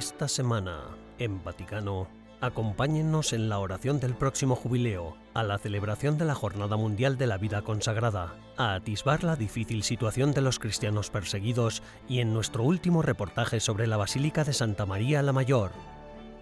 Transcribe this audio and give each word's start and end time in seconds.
Esta 0.00 0.28
semana, 0.28 0.78
en 1.18 1.44
Vaticano, 1.44 2.08
acompáñennos 2.40 3.34
en 3.34 3.50
la 3.50 3.58
oración 3.58 4.00
del 4.00 4.14
próximo 4.14 4.56
jubileo, 4.56 5.14
a 5.34 5.42
la 5.42 5.58
celebración 5.58 6.16
de 6.16 6.24
la 6.24 6.34
Jornada 6.34 6.78
Mundial 6.78 7.18
de 7.18 7.26
la 7.26 7.36
Vida 7.36 7.60
Consagrada, 7.60 8.34
a 8.56 8.72
atisbar 8.72 9.24
la 9.24 9.36
difícil 9.36 9.82
situación 9.82 10.32
de 10.32 10.40
los 10.40 10.58
cristianos 10.58 11.10
perseguidos 11.10 11.82
y 12.08 12.20
en 12.20 12.32
nuestro 12.32 12.62
último 12.62 13.02
reportaje 13.02 13.60
sobre 13.60 13.86
la 13.86 13.98
Basílica 13.98 14.42
de 14.42 14.54
Santa 14.54 14.86
María 14.86 15.20
la 15.20 15.34
Mayor. 15.34 15.70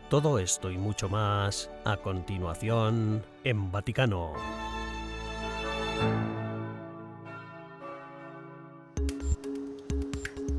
Todo 0.08 0.38
esto 0.38 0.70
y 0.70 0.78
mucho 0.78 1.08
más, 1.08 1.68
a 1.84 1.96
continuación, 1.96 3.24
en 3.42 3.72
Vaticano. 3.72 4.34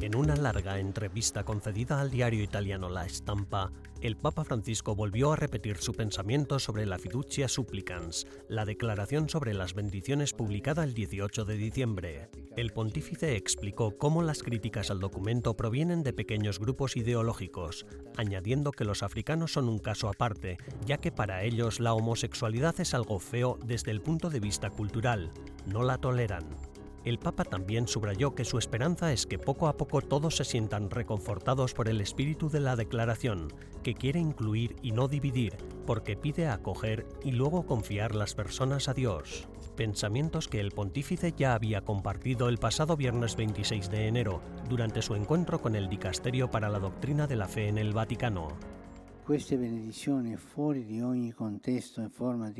En 0.09 0.15
una 0.15 0.35
larga 0.35 0.79
entrevista 0.79 1.43
concedida 1.43 2.01
al 2.01 2.09
diario 2.09 2.41
italiano 2.41 2.89
La 2.89 3.07
Stampa, 3.07 3.71
el 4.01 4.17
Papa 4.17 4.43
Francisco 4.43 4.95
volvió 4.95 5.31
a 5.31 5.35
repetir 5.35 5.77
su 5.77 5.93
pensamiento 5.93 6.57
sobre 6.57 6.87
la 6.87 6.97
fiducia 6.97 7.47
supplicans, 7.47 8.25
la 8.47 8.65
declaración 8.65 9.29
sobre 9.29 9.53
las 9.53 9.75
bendiciones 9.75 10.33
publicada 10.33 10.83
el 10.83 10.95
18 10.95 11.45
de 11.45 11.57
diciembre. 11.57 12.29
El 12.57 12.71
pontífice 12.71 13.35
explicó 13.35 13.99
cómo 13.99 14.23
las 14.23 14.41
críticas 14.41 14.89
al 14.89 14.99
documento 14.99 15.55
provienen 15.55 16.01
de 16.01 16.13
pequeños 16.13 16.57
grupos 16.57 16.97
ideológicos, 16.97 17.85
añadiendo 18.17 18.71
que 18.71 18.85
los 18.85 19.03
africanos 19.03 19.53
son 19.53 19.69
un 19.69 19.77
caso 19.77 20.09
aparte, 20.09 20.57
ya 20.87 20.97
que 20.97 21.11
para 21.11 21.43
ellos 21.43 21.79
la 21.79 21.93
homosexualidad 21.93 22.79
es 22.79 22.95
algo 22.95 23.19
feo 23.19 23.59
desde 23.63 23.91
el 23.91 24.01
punto 24.01 24.31
de 24.31 24.39
vista 24.39 24.71
cultural, 24.71 25.29
no 25.67 25.83
la 25.83 25.99
toleran. 25.99 26.68
El 27.05 27.17
Papa 27.17 27.45
también 27.45 27.87
subrayó 27.87 28.35
que 28.35 28.43
su 28.43 28.57
esperanza 28.57 29.13
es 29.13 29.25
que 29.25 29.39
poco 29.39 29.67
a 29.67 29.77
poco 29.77 30.01
todos 30.01 30.35
se 30.35 30.43
sientan 30.43 30.89
reconfortados 30.89 31.73
por 31.73 31.87
el 31.87 32.01
espíritu 32.01 32.49
de 32.49 32.59
la 32.59 32.75
declaración, 32.75 33.53
que 33.83 33.93
quiere 33.93 34.19
incluir 34.19 34.75
y 34.81 34.91
no 34.91 35.07
dividir, 35.07 35.55
porque 35.85 36.17
pide 36.17 36.47
acoger 36.47 37.07
y 37.23 37.31
luego 37.31 37.65
confiar 37.65 38.15
las 38.15 38.35
personas 38.35 38.89
a 38.89 38.93
Dios. 38.93 39.47
Pensamientos 39.77 40.49
que 40.49 40.59
el 40.59 40.71
pontífice 40.71 41.33
ya 41.37 41.53
había 41.53 41.81
compartido 41.81 42.49
el 42.49 42.57
pasado 42.57 42.97
viernes 42.97 43.37
26 43.37 43.89
de 43.89 44.07
enero, 44.07 44.41
durante 44.67 45.01
su 45.01 45.15
encuentro 45.15 45.61
con 45.61 45.75
el 45.75 45.87
Dicasterio 45.87 46.51
para 46.51 46.67
la 46.67 46.79
Doctrina 46.79 47.27
de 47.27 47.37
la 47.37 47.47
Fe 47.47 47.69
en 47.69 47.77
el 47.77 47.93
Vaticano. 47.93 48.49
E 49.29 49.39
forma 52.09 52.51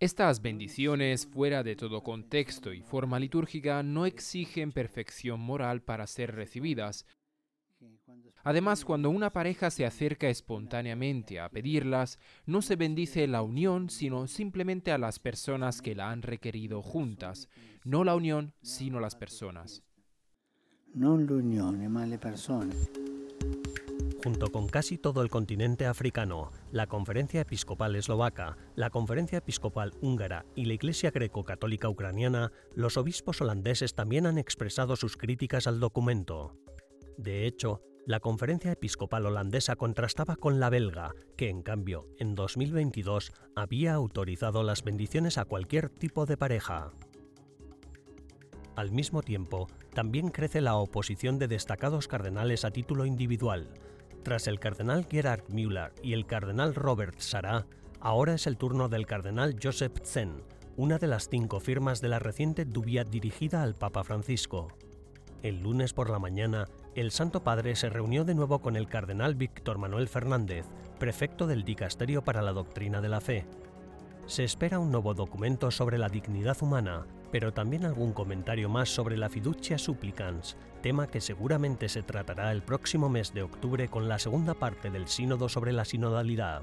estas 0.00 0.42
bendiciones, 0.42 1.26
fuera 1.26 1.64
de 1.64 1.74
todo 1.74 2.02
contexto 2.02 2.72
y 2.72 2.82
forma 2.82 3.18
litúrgica, 3.18 3.82
no 3.82 4.06
exigen 4.06 4.70
perfección 4.70 5.40
moral 5.40 5.82
para 5.82 6.06
ser 6.06 6.36
recibidas. 6.36 7.04
Además, 8.44 8.84
cuando 8.84 9.10
una 9.10 9.30
pareja 9.30 9.70
se 9.70 9.84
acerca 9.84 10.28
espontáneamente 10.28 11.40
a 11.40 11.48
pedirlas, 11.48 12.18
no 12.46 12.62
se 12.62 12.76
bendice 12.76 13.26
la 13.26 13.42
unión, 13.42 13.90
sino 13.90 14.26
simplemente 14.28 14.92
a 14.92 14.98
las 14.98 15.18
personas 15.18 15.82
que 15.82 15.94
la 15.96 16.10
han 16.10 16.22
requerido 16.22 16.80
juntas. 16.80 17.48
No 17.84 18.04
la 18.04 18.14
unión, 18.14 18.54
sino 18.62 19.00
las 19.00 19.16
personas. 19.16 19.82
No 20.94 21.18
la 21.18 21.32
unión, 21.32 22.08
le 22.08 22.18
personas 22.18 22.88
junto 24.22 24.50
con 24.50 24.68
casi 24.68 24.98
todo 24.98 25.22
el 25.22 25.30
continente 25.30 25.86
africano, 25.86 26.50
la 26.72 26.86
Conferencia 26.86 27.40
Episcopal 27.40 27.94
Eslovaca, 27.96 28.56
la 28.74 28.90
Conferencia 28.90 29.38
Episcopal 29.38 29.92
Húngara 30.00 30.44
y 30.54 30.64
la 30.64 30.74
Iglesia 30.74 31.10
Greco-Católica 31.10 31.88
Ucraniana, 31.88 32.52
los 32.74 32.96
obispos 32.96 33.40
holandeses 33.40 33.94
también 33.94 34.26
han 34.26 34.38
expresado 34.38 34.96
sus 34.96 35.16
críticas 35.16 35.66
al 35.66 35.80
documento. 35.80 36.56
De 37.16 37.46
hecho, 37.46 37.82
la 38.06 38.20
Conferencia 38.20 38.72
Episcopal 38.72 39.26
Holandesa 39.26 39.76
contrastaba 39.76 40.36
con 40.36 40.60
la 40.60 40.70
belga, 40.70 41.14
que 41.36 41.48
en 41.48 41.62
cambio, 41.62 42.08
en 42.18 42.34
2022, 42.34 43.32
había 43.54 43.94
autorizado 43.94 44.62
las 44.62 44.82
bendiciones 44.82 45.38
a 45.38 45.44
cualquier 45.44 45.90
tipo 45.90 46.24
de 46.26 46.36
pareja. 46.36 46.90
Al 48.76 48.92
mismo 48.92 49.22
tiempo, 49.22 49.66
también 49.92 50.30
crece 50.30 50.60
la 50.60 50.76
oposición 50.76 51.38
de 51.38 51.48
destacados 51.48 52.08
cardenales 52.08 52.64
a 52.64 52.70
título 52.70 53.04
individual, 53.04 53.68
tras 54.22 54.46
el 54.46 54.58
cardenal 54.58 55.06
Gerhard 55.10 55.44
Müller 55.48 55.92
y 56.02 56.12
el 56.12 56.26
cardenal 56.26 56.74
Robert 56.74 57.18
Sarah, 57.18 57.66
ahora 58.00 58.34
es 58.34 58.46
el 58.46 58.56
turno 58.56 58.88
del 58.88 59.06
cardenal 59.06 59.56
Joseph 59.62 59.98
Zen, 60.04 60.42
una 60.76 60.98
de 60.98 61.06
las 61.06 61.28
cinco 61.28 61.60
firmas 61.60 62.00
de 62.00 62.08
la 62.08 62.18
reciente 62.18 62.64
dubia 62.64 63.04
dirigida 63.04 63.62
al 63.62 63.74
Papa 63.74 64.04
Francisco. 64.04 64.68
El 65.42 65.60
lunes 65.60 65.92
por 65.92 66.10
la 66.10 66.18
mañana, 66.18 66.68
el 66.94 67.10
Santo 67.10 67.42
Padre 67.42 67.76
se 67.76 67.90
reunió 67.90 68.24
de 68.24 68.34
nuevo 68.34 68.60
con 68.60 68.76
el 68.76 68.88
cardenal 68.88 69.34
Víctor 69.34 69.78
Manuel 69.78 70.08
Fernández, 70.08 70.66
prefecto 70.98 71.46
del 71.46 71.64
Dicasterio 71.64 72.22
para 72.22 72.42
la 72.42 72.52
Doctrina 72.52 73.00
de 73.00 73.08
la 73.08 73.20
Fe. 73.20 73.46
Se 74.26 74.44
espera 74.44 74.78
un 74.78 74.90
nuevo 74.90 75.14
documento 75.14 75.70
sobre 75.70 75.96
la 75.96 76.08
dignidad 76.08 76.56
humana, 76.60 77.06
pero 77.30 77.52
también 77.52 77.84
algún 77.84 78.12
comentario 78.12 78.68
más 78.68 78.88
sobre 78.88 79.16
la 79.16 79.28
fiducia 79.28 79.78
supplicans, 79.78 80.56
tema 80.82 81.08
que 81.08 81.20
seguramente 81.20 81.88
se 81.88 82.02
tratará 82.02 82.52
el 82.52 82.62
próximo 82.62 83.08
mes 83.08 83.34
de 83.34 83.42
octubre 83.42 83.88
con 83.88 84.08
la 84.08 84.18
segunda 84.18 84.54
parte 84.54 84.90
del 84.90 85.08
sínodo 85.08 85.48
sobre 85.48 85.72
la 85.72 85.84
sinodalidad. 85.84 86.62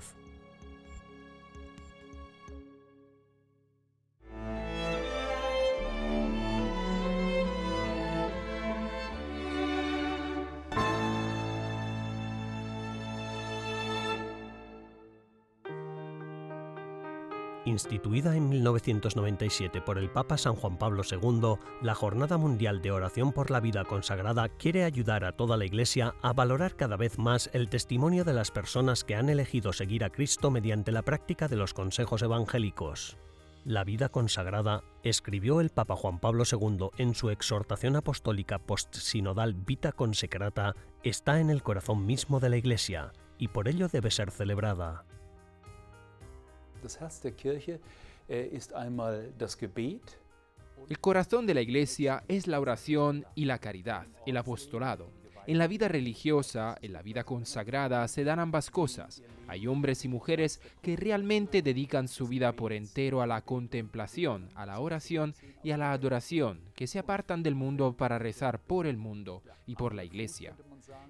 Instituida 17.65 18.35
en 18.35 18.47
1997 18.47 19.81
por 19.81 19.97
el 19.97 20.11
Papa 20.11 20.37
San 20.37 20.53
Juan 20.53 20.77
Pablo 20.77 21.01
II, 21.09 21.55
la 21.81 21.95
Jornada 21.95 22.37
Mundial 22.37 22.79
de 22.83 22.91
Oración 22.91 23.31
por 23.31 23.49
la 23.49 23.59
Vida 23.59 23.85
Consagrada 23.85 24.49
quiere 24.49 24.83
ayudar 24.83 25.25
a 25.25 25.31
toda 25.31 25.57
la 25.57 25.65
Iglesia 25.65 26.13
a 26.21 26.31
valorar 26.31 26.75
cada 26.75 26.95
vez 26.95 27.17
más 27.17 27.49
el 27.53 27.69
testimonio 27.69 28.23
de 28.23 28.33
las 28.33 28.51
personas 28.51 29.03
que 29.03 29.15
han 29.15 29.29
elegido 29.29 29.73
seguir 29.73 30.03
a 30.03 30.11
Cristo 30.11 30.51
mediante 30.51 30.91
la 30.91 31.01
práctica 31.01 31.47
de 31.47 31.55
los 31.55 31.73
consejos 31.73 32.21
evangélicos. 32.21 33.17
La 33.63 33.83
vida 33.83 34.09
consagrada, 34.09 34.83
escribió 35.01 35.59
el 35.59 35.71
Papa 35.71 35.95
Juan 35.95 36.19
Pablo 36.19 36.43
II 36.49 36.89
en 36.99 37.15
su 37.15 37.31
exhortación 37.31 37.95
apostólica 37.95 38.59
post-sinodal 38.59 39.55
Vita 39.55 39.91
Consecrata, 39.91 40.75
está 41.01 41.39
en 41.39 41.49
el 41.49 41.63
corazón 41.63 42.05
mismo 42.05 42.39
de 42.39 42.49
la 42.49 42.57
Iglesia 42.57 43.11
y 43.39 43.47
por 43.47 43.67
ello 43.67 43.87
debe 43.87 44.11
ser 44.11 44.29
celebrada. 44.29 45.05
Äh, 48.27 48.59
el 50.89 50.99
corazón 50.99 51.45
de 51.45 51.53
la 51.53 51.61
Iglesia 51.61 52.23
es 52.27 52.47
la 52.47 52.59
oración 52.59 53.25
y 53.35 53.45
la 53.45 53.59
caridad, 53.59 54.07
el 54.25 54.37
apostolado. 54.37 55.09
En 55.47 55.59
la 55.59 55.67
vida 55.67 55.87
religiosa, 55.87 56.75
en 56.81 56.91
la 56.91 57.03
vida 57.03 57.23
consagrada, 57.23 58.07
se 58.07 58.23
dan 58.23 58.39
ambas 58.39 58.71
cosas. 58.71 59.21
Hay 59.47 59.67
hombres 59.67 60.03
y 60.03 60.07
mujeres 60.07 60.59
que 60.81 60.95
realmente 60.95 61.61
dedican 61.61 62.07
su 62.07 62.27
vida 62.27 62.53
por 62.53 62.73
entero 62.73 63.21
a 63.21 63.27
la 63.27 63.41
contemplación, 63.41 64.49
a 64.55 64.65
la 64.65 64.79
oración 64.79 65.35
y 65.63 65.69
a 65.69 65.77
la 65.77 65.91
adoración, 65.91 66.61
que 66.75 66.87
se 66.87 66.97
apartan 66.97 67.43
del 67.43 67.53
mundo 67.53 67.95
para 67.95 68.17
rezar 68.17 68.59
por 68.59 68.87
el 68.87 68.97
mundo 68.97 69.43
y 69.67 69.75
por 69.75 69.93
la 69.93 70.03
iglesia. 70.03 70.55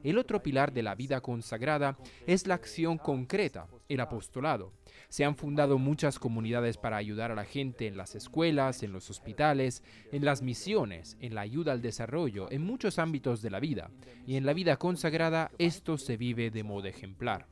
El 0.04 0.18
otro 0.18 0.44
pilar 0.44 0.74
de 0.74 0.84
la 0.84 0.96
vida 0.96 1.22
consagrada 1.22 1.98
es 2.28 2.46
la 2.46 2.56
acción 2.56 2.98
concreta, 2.98 3.68
el 3.88 4.02
apostolado. 4.02 4.74
Se 5.16 5.24
han 5.24 5.38
fundado 5.38 5.78
muchas 5.78 6.20
comunidades 6.20 6.76
para 6.76 6.98
ayudar 6.98 7.32
a 7.32 7.36
la 7.36 7.46
gente 7.46 7.88
en 7.88 7.96
las 7.96 8.16
escuelas, 8.16 8.84
en 8.84 8.92
los 8.92 9.10
hospitales, 9.10 9.82
en 10.12 10.26
las 10.26 10.42
misiones, 10.42 11.16
en 11.22 11.36
la 11.36 11.40
ayuda 11.40 11.72
al 11.72 11.82
desarrollo, 11.82 12.52
en 12.52 12.66
muchos 12.66 13.00
ámbitos 13.00 13.42
de 13.42 13.50
la 13.50 13.62
vida. 13.62 13.92
Y 14.28 14.36
en 14.36 14.46
la 14.46 14.52
vida 14.52 14.76
consagrada 14.76 15.52
esto 15.58 15.98
se 15.98 16.18
vive 16.18 16.52
de 16.52 16.66
modo 16.66 16.88
ejemplar. 16.88 17.48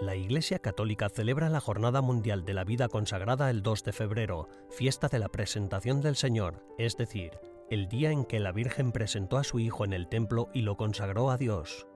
La 0.00 0.16
Iglesia 0.16 0.58
Católica 0.58 1.10
celebra 1.10 1.50
la 1.50 1.60
Jornada 1.60 2.00
Mundial 2.00 2.46
de 2.46 2.54
la 2.54 2.64
Vida 2.64 2.88
Consagrada 2.88 3.50
el 3.50 3.62
2 3.62 3.84
de 3.84 3.92
febrero, 3.92 4.48
fiesta 4.70 5.08
de 5.08 5.18
la 5.18 5.28
presentación 5.28 6.00
del 6.00 6.16
Señor, 6.16 6.64
es 6.78 6.96
decir, 6.96 7.32
el 7.68 7.88
día 7.88 8.10
en 8.10 8.24
que 8.24 8.40
la 8.40 8.52
Virgen 8.52 8.90
presentó 8.90 9.36
a 9.36 9.44
su 9.44 9.58
Hijo 9.58 9.84
en 9.84 9.92
el 9.92 10.08
templo 10.08 10.48
y 10.54 10.62
lo 10.62 10.78
consagró 10.78 11.30
a 11.30 11.36
Dios. 11.36 11.86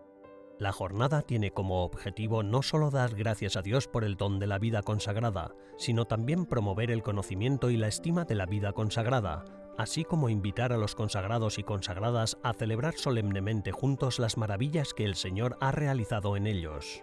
La 0.62 0.70
jornada 0.70 1.22
tiene 1.22 1.50
como 1.50 1.82
objetivo 1.82 2.44
no 2.44 2.62
solo 2.62 2.92
dar 2.92 3.16
gracias 3.16 3.56
a 3.56 3.62
Dios 3.62 3.88
por 3.88 4.04
el 4.04 4.14
don 4.14 4.38
de 4.38 4.46
la 4.46 4.60
vida 4.60 4.84
consagrada, 4.84 5.56
sino 5.76 6.04
también 6.04 6.46
promover 6.46 6.92
el 6.92 7.02
conocimiento 7.02 7.68
y 7.68 7.76
la 7.76 7.88
estima 7.88 8.24
de 8.24 8.36
la 8.36 8.46
vida 8.46 8.72
consagrada, 8.72 9.44
así 9.76 10.04
como 10.04 10.28
invitar 10.28 10.72
a 10.72 10.76
los 10.76 10.94
consagrados 10.94 11.58
y 11.58 11.64
consagradas 11.64 12.38
a 12.44 12.52
celebrar 12.52 12.94
solemnemente 12.94 13.72
juntos 13.72 14.20
las 14.20 14.36
maravillas 14.36 14.94
que 14.94 15.04
el 15.04 15.16
Señor 15.16 15.56
ha 15.60 15.72
realizado 15.72 16.36
en 16.36 16.46
ellos. 16.46 17.02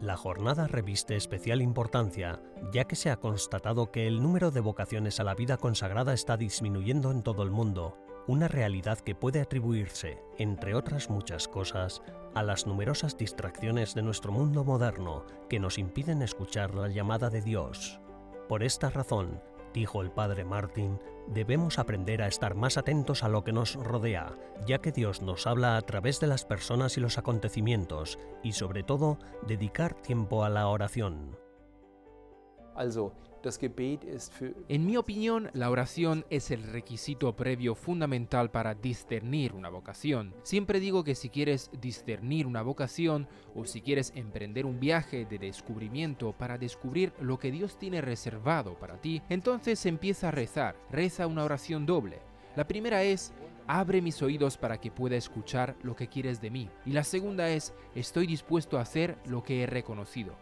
La 0.00 0.16
jornada 0.16 0.66
reviste 0.66 1.16
especial 1.16 1.60
importancia, 1.60 2.40
ya 2.72 2.84
que 2.84 2.96
se 2.96 3.10
ha 3.10 3.20
constatado 3.20 3.92
que 3.92 4.06
el 4.06 4.22
número 4.22 4.50
de 4.50 4.60
vocaciones 4.60 5.20
a 5.20 5.24
la 5.24 5.34
vida 5.34 5.58
consagrada 5.58 6.14
está 6.14 6.38
disminuyendo 6.38 7.10
en 7.10 7.22
todo 7.22 7.42
el 7.42 7.50
mundo, 7.50 7.98
una 8.26 8.48
realidad 8.48 8.98
que 8.98 9.14
puede 9.14 9.40
atribuirse, 9.40 10.22
entre 10.38 10.74
otras 10.74 11.10
muchas 11.10 11.48
cosas, 11.48 12.02
a 12.34 12.42
las 12.42 12.66
numerosas 12.66 13.16
distracciones 13.16 13.94
de 13.94 14.02
nuestro 14.02 14.32
mundo 14.32 14.64
moderno 14.64 15.24
que 15.48 15.60
nos 15.60 15.78
impiden 15.78 16.22
escuchar 16.22 16.74
la 16.74 16.88
llamada 16.88 17.30
de 17.30 17.40
Dios. 17.40 18.00
Por 18.48 18.62
esta 18.62 18.90
razón, 18.90 19.40
dijo 19.72 20.02
el 20.02 20.10
padre 20.10 20.44
Martin, 20.44 20.98
debemos 21.28 21.78
aprender 21.78 22.22
a 22.22 22.28
estar 22.28 22.54
más 22.54 22.78
atentos 22.78 23.22
a 23.22 23.28
lo 23.28 23.44
que 23.44 23.52
nos 23.52 23.74
rodea, 23.74 24.36
ya 24.66 24.78
que 24.78 24.92
Dios 24.92 25.22
nos 25.22 25.46
habla 25.46 25.76
a 25.76 25.82
través 25.82 26.20
de 26.20 26.26
las 26.26 26.44
personas 26.44 26.96
y 26.96 27.00
los 27.00 27.18
acontecimientos, 27.18 28.18
y 28.42 28.52
sobre 28.52 28.82
todo, 28.82 29.18
dedicar 29.46 29.94
tiempo 29.94 30.44
a 30.44 30.48
la 30.48 30.68
oración. 30.68 31.38
En 34.68 34.86
mi 34.86 34.96
opinión, 34.96 35.50
la 35.52 35.70
oración 35.70 36.24
es 36.30 36.50
el 36.50 36.62
requisito 36.62 37.34
previo 37.36 37.74
fundamental 37.74 38.50
para 38.50 38.74
discernir 38.74 39.52
una 39.52 39.68
vocación. 39.68 40.34
Siempre 40.42 40.80
digo 40.80 41.04
que 41.04 41.14
si 41.14 41.28
quieres 41.28 41.70
discernir 41.80 42.46
una 42.46 42.62
vocación 42.62 43.28
o 43.54 43.64
si 43.64 43.80
quieres 43.80 44.12
emprender 44.14 44.66
un 44.66 44.80
viaje 44.80 45.24
de 45.24 45.38
descubrimiento 45.38 46.32
para 46.32 46.58
descubrir 46.58 47.12
lo 47.20 47.38
que 47.38 47.50
Dios 47.50 47.78
tiene 47.78 48.00
reservado 48.00 48.78
para 48.78 49.00
ti, 49.00 49.22
entonces 49.28 49.86
empieza 49.86 50.28
a 50.28 50.32
rezar. 50.32 50.76
Reza 50.90 51.26
una 51.26 51.44
oración 51.44 51.86
doble. 51.86 52.20
La 52.56 52.66
primera 52.66 53.02
es, 53.02 53.32
abre 53.66 54.00
mis 54.00 54.22
oídos 54.22 54.56
para 54.56 54.78
que 54.80 54.90
pueda 54.90 55.16
escuchar 55.16 55.76
lo 55.82 55.94
que 55.94 56.08
quieres 56.08 56.40
de 56.40 56.50
mí. 56.50 56.70
Y 56.84 56.92
la 56.92 57.04
segunda 57.04 57.48
es, 57.48 57.74
estoy 57.94 58.26
dispuesto 58.26 58.78
a 58.78 58.82
hacer 58.82 59.18
lo 59.26 59.42
que 59.42 59.62
he 59.62 59.66
reconocido. 59.66 60.36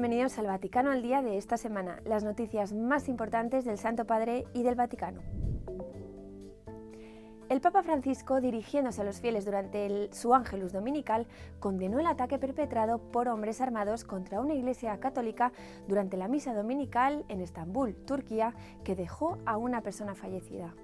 Bienvenidos 0.00 0.38
al 0.38 0.46
Vaticano 0.46 0.92
al 0.92 1.02
día 1.02 1.22
de 1.22 1.38
esta 1.38 1.56
semana, 1.56 2.00
las 2.04 2.22
noticias 2.22 2.72
más 2.72 3.08
importantes 3.08 3.64
del 3.64 3.78
Santo 3.78 4.04
Padre 4.04 4.44
y 4.54 4.62
del 4.62 4.76
Vaticano. 4.76 5.22
El 7.48 7.60
Papa 7.60 7.82
Francisco, 7.82 8.40
dirigiéndose 8.40 9.00
a 9.00 9.04
los 9.04 9.20
fieles 9.20 9.44
durante 9.44 10.08
su 10.12 10.34
Ángelus 10.34 10.72
Dominical, 10.72 11.26
condenó 11.58 11.98
el 11.98 12.06
ataque 12.06 12.38
perpetrado 12.38 12.98
por 13.10 13.26
hombres 13.26 13.60
armados 13.60 14.04
contra 14.04 14.40
una 14.40 14.54
iglesia 14.54 15.00
católica 15.00 15.50
durante 15.88 16.16
la 16.16 16.28
misa 16.28 16.54
dominical 16.54 17.24
en 17.26 17.40
Estambul, 17.40 17.96
Turquía, 17.96 18.54
que 18.84 18.94
dejó 18.94 19.38
a 19.46 19.56
una 19.56 19.80
persona 19.80 20.14
fallecida. 20.14 20.76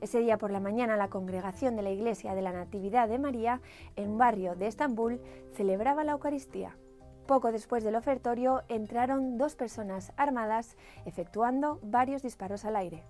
Ese 0.00 0.18
día 0.18 0.36
por 0.36 0.50
la 0.50 0.58
mañana 0.58 0.96
la 0.96 1.10
congregación 1.10 1.76
de 1.76 1.82
la 1.82 1.90
Iglesia 1.90 2.34
de 2.34 2.42
la 2.42 2.52
Natividad 2.52 3.08
de 3.08 3.20
María, 3.20 3.60
en 3.94 4.18
barrio 4.18 4.56
de 4.56 4.66
Estambul, 4.66 5.20
celebraba 5.52 6.02
la 6.02 6.10
Eucaristía. 6.10 6.76
Poco 7.26 7.50
después 7.50 7.82
del 7.82 7.96
ofertorio 7.96 8.62
entraron 8.68 9.36
dos 9.36 9.56
personas 9.56 10.12
armadas 10.16 10.76
efectuando 11.04 11.80
varios 11.82 12.22
disparos 12.22 12.64
al 12.64 12.76
aire. 12.76 13.02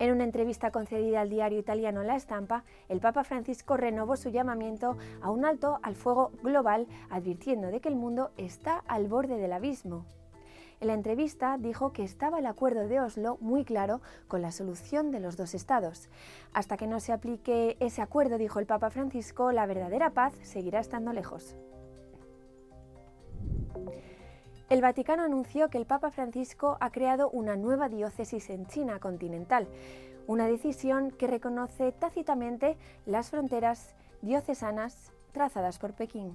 En 0.00 0.12
una 0.12 0.24
entrevista 0.24 0.70
concedida 0.70 1.20
al 1.20 1.28
diario 1.28 1.58
italiano 1.58 2.02
La 2.02 2.16
Estampa, 2.16 2.64
el 2.88 3.00
Papa 3.00 3.22
Francisco 3.22 3.76
renovó 3.76 4.16
su 4.16 4.30
llamamiento 4.30 4.96
a 5.20 5.30
un 5.30 5.44
alto 5.44 5.78
al 5.82 5.94
fuego 5.94 6.32
global, 6.42 6.86
advirtiendo 7.10 7.68
de 7.68 7.80
que 7.80 7.90
el 7.90 7.96
mundo 7.96 8.30
está 8.36 8.82
al 8.88 9.08
borde 9.08 9.36
del 9.36 9.52
abismo. 9.52 10.06
En 10.80 10.86
la 10.86 10.94
entrevista 10.94 11.58
dijo 11.58 11.92
que 11.92 12.02
estaba 12.02 12.38
el 12.38 12.46
acuerdo 12.46 12.88
de 12.88 13.00
Oslo 13.00 13.36
muy 13.42 13.66
claro 13.66 14.00
con 14.28 14.40
la 14.40 14.50
solución 14.50 15.10
de 15.10 15.20
los 15.20 15.36
dos 15.36 15.54
estados. 15.54 16.08
Hasta 16.54 16.78
que 16.78 16.86
no 16.86 17.00
se 17.00 17.12
aplique 17.12 17.76
ese 17.80 18.00
acuerdo, 18.00 18.38
dijo 18.38 18.58
el 18.60 18.66
Papa 18.66 18.88
Francisco, 18.88 19.52
la 19.52 19.66
verdadera 19.66 20.10
paz 20.10 20.32
seguirá 20.42 20.80
estando 20.80 21.12
lejos. 21.12 21.54
El 24.70 24.80
Vaticano 24.80 25.22
anunció 25.22 25.68
que 25.68 25.76
el 25.76 25.84
Papa 25.84 26.10
Francisco 26.10 26.78
ha 26.80 26.90
creado 26.90 27.28
una 27.28 27.56
nueva 27.56 27.90
diócesis 27.90 28.48
en 28.48 28.66
China 28.66 29.00
continental, 29.00 29.68
una 30.26 30.46
decisión 30.46 31.10
que 31.10 31.26
reconoce 31.26 31.92
tácitamente 31.92 32.78
las 33.04 33.28
fronteras 33.28 33.94
diocesanas 34.22 35.12
trazadas 35.32 35.78
por 35.78 35.92
Pekín. 35.92 36.34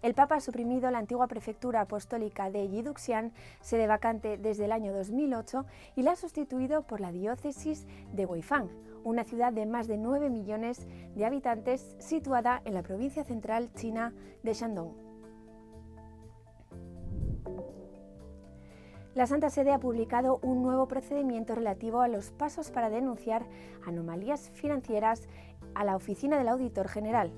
El 0.00 0.14
Papa 0.14 0.36
ha 0.36 0.40
suprimido 0.40 0.90
la 0.90 0.98
antigua 0.98 1.26
prefectura 1.26 1.80
apostólica 1.80 2.50
de 2.50 2.68
Yiduxian, 2.68 3.32
sede 3.60 3.88
vacante 3.88 4.38
desde 4.38 4.66
el 4.66 4.72
año 4.72 4.92
2008, 4.92 5.64
y 5.96 6.02
la 6.02 6.12
ha 6.12 6.16
sustituido 6.16 6.82
por 6.82 7.00
la 7.00 7.10
diócesis 7.10 7.84
de 8.12 8.24
Weifang, 8.24 8.68
una 9.02 9.24
ciudad 9.24 9.52
de 9.52 9.66
más 9.66 9.88
de 9.88 9.96
9 9.96 10.30
millones 10.30 10.86
de 11.16 11.24
habitantes 11.24 11.96
situada 11.98 12.62
en 12.64 12.74
la 12.74 12.82
provincia 12.82 13.24
central 13.24 13.70
china 13.74 14.12
de 14.44 14.54
Shandong. 14.54 15.08
La 19.14 19.26
Santa 19.26 19.50
Sede 19.50 19.72
ha 19.72 19.80
publicado 19.80 20.38
un 20.42 20.62
nuevo 20.62 20.86
procedimiento 20.86 21.56
relativo 21.56 22.02
a 22.02 22.08
los 22.08 22.30
pasos 22.30 22.70
para 22.70 22.88
denunciar 22.88 23.46
anomalías 23.84 24.50
financieras 24.50 25.26
a 25.74 25.82
la 25.82 25.96
Oficina 25.96 26.38
del 26.38 26.46
Auditor 26.46 26.86
General, 26.86 27.32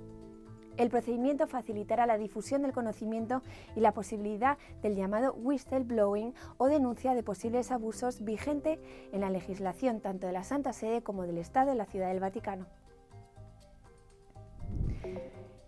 el 0.81 0.89
procedimiento 0.89 1.47
facilitará 1.47 2.07
la 2.07 2.17
difusión 2.17 2.63
del 2.63 2.73
conocimiento 2.73 3.43
y 3.77 3.81
la 3.81 3.93
posibilidad 3.93 4.57
del 4.83 4.97
llamado 4.97 5.35
whistleblowing 5.35 6.33
o 6.57 6.69
denuncia 6.69 7.15
de 7.15 7.23
posibles 7.23 7.71
abusos 7.71 8.25
vigente 8.25 8.81
en 9.13 9.21
la 9.21 9.29
legislación 9.29 10.01
tanto 10.01 10.27
de 10.27 10.33
la 10.33 10.43
Santa 10.43 10.73
Sede 10.73 11.03
como 11.03 11.25
del 11.25 11.37
Estado 11.37 11.71
en 11.71 11.79
la 11.79 11.85
Ciudad 11.85 12.09
del 12.09 12.21
Vaticano. 12.21 12.67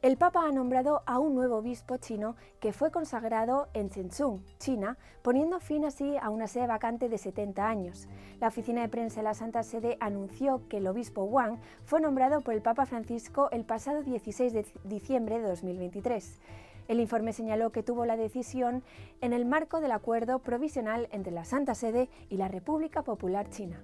El 0.02 0.16
Papa 0.16 0.44
ha 0.44 0.50
nombrado 0.50 1.04
a 1.06 1.20
un 1.20 1.36
nuevo 1.36 1.58
obispo 1.58 1.96
chino 1.96 2.34
que 2.58 2.72
fue 2.72 2.90
consagrado 2.90 3.68
en 3.72 3.86
Shenzhen, 3.86 4.44
China, 4.58 4.98
poniendo 5.22 5.60
fin 5.60 5.84
así 5.84 6.16
a 6.20 6.28
una 6.28 6.48
sede 6.48 6.66
vacante 6.66 7.08
de 7.08 7.18
70 7.18 7.68
años. 7.68 8.08
La 8.40 8.48
oficina 8.48 8.82
de 8.82 8.88
prensa 8.88 9.20
de 9.20 9.22
la 9.22 9.34
Santa 9.34 9.62
Sede 9.62 9.98
anunció 10.00 10.66
que 10.68 10.78
el 10.78 10.88
obispo 10.88 11.22
Wang 11.22 11.60
fue 11.84 12.00
nombrado 12.00 12.40
por 12.40 12.52
el 12.52 12.62
Papa 12.62 12.84
Francisco 12.84 13.48
el 13.52 13.64
pasado 13.64 14.02
16 14.02 14.52
de 14.52 14.66
diciembre 14.82 15.38
de 15.38 15.46
2023. 15.46 16.40
El 16.88 16.98
informe 16.98 17.32
señaló 17.32 17.70
que 17.70 17.84
tuvo 17.84 18.04
la 18.04 18.16
decisión 18.16 18.82
en 19.20 19.32
el 19.32 19.44
marco 19.44 19.80
del 19.80 19.92
acuerdo 19.92 20.40
provisional 20.40 21.08
entre 21.12 21.30
la 21.30 21.44
Santa 21.44 21.76
Sede 21.76 22.08
y 22.28 22.38
la 22.38 22.48
República 22.48 23.02
Popular 23.02 23.50
China. 23.50 23.80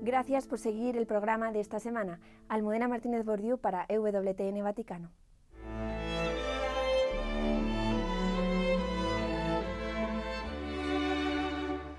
Gracias 0.00 0.46
por 0.46 0.60
seguir 0.60 0.96
el 0.96 1.08
programa 1.08 1.50
de 1.50 1.58
esta 1.58 1.80
semana. 1.80 2.20
Almudena 2.48 2.86
Martínez 2.86 3.24
Bordiú 3.24 3.58
para 3.58 3.84
EWTN 3.88 4.62
Vaticano. 4.62 5.10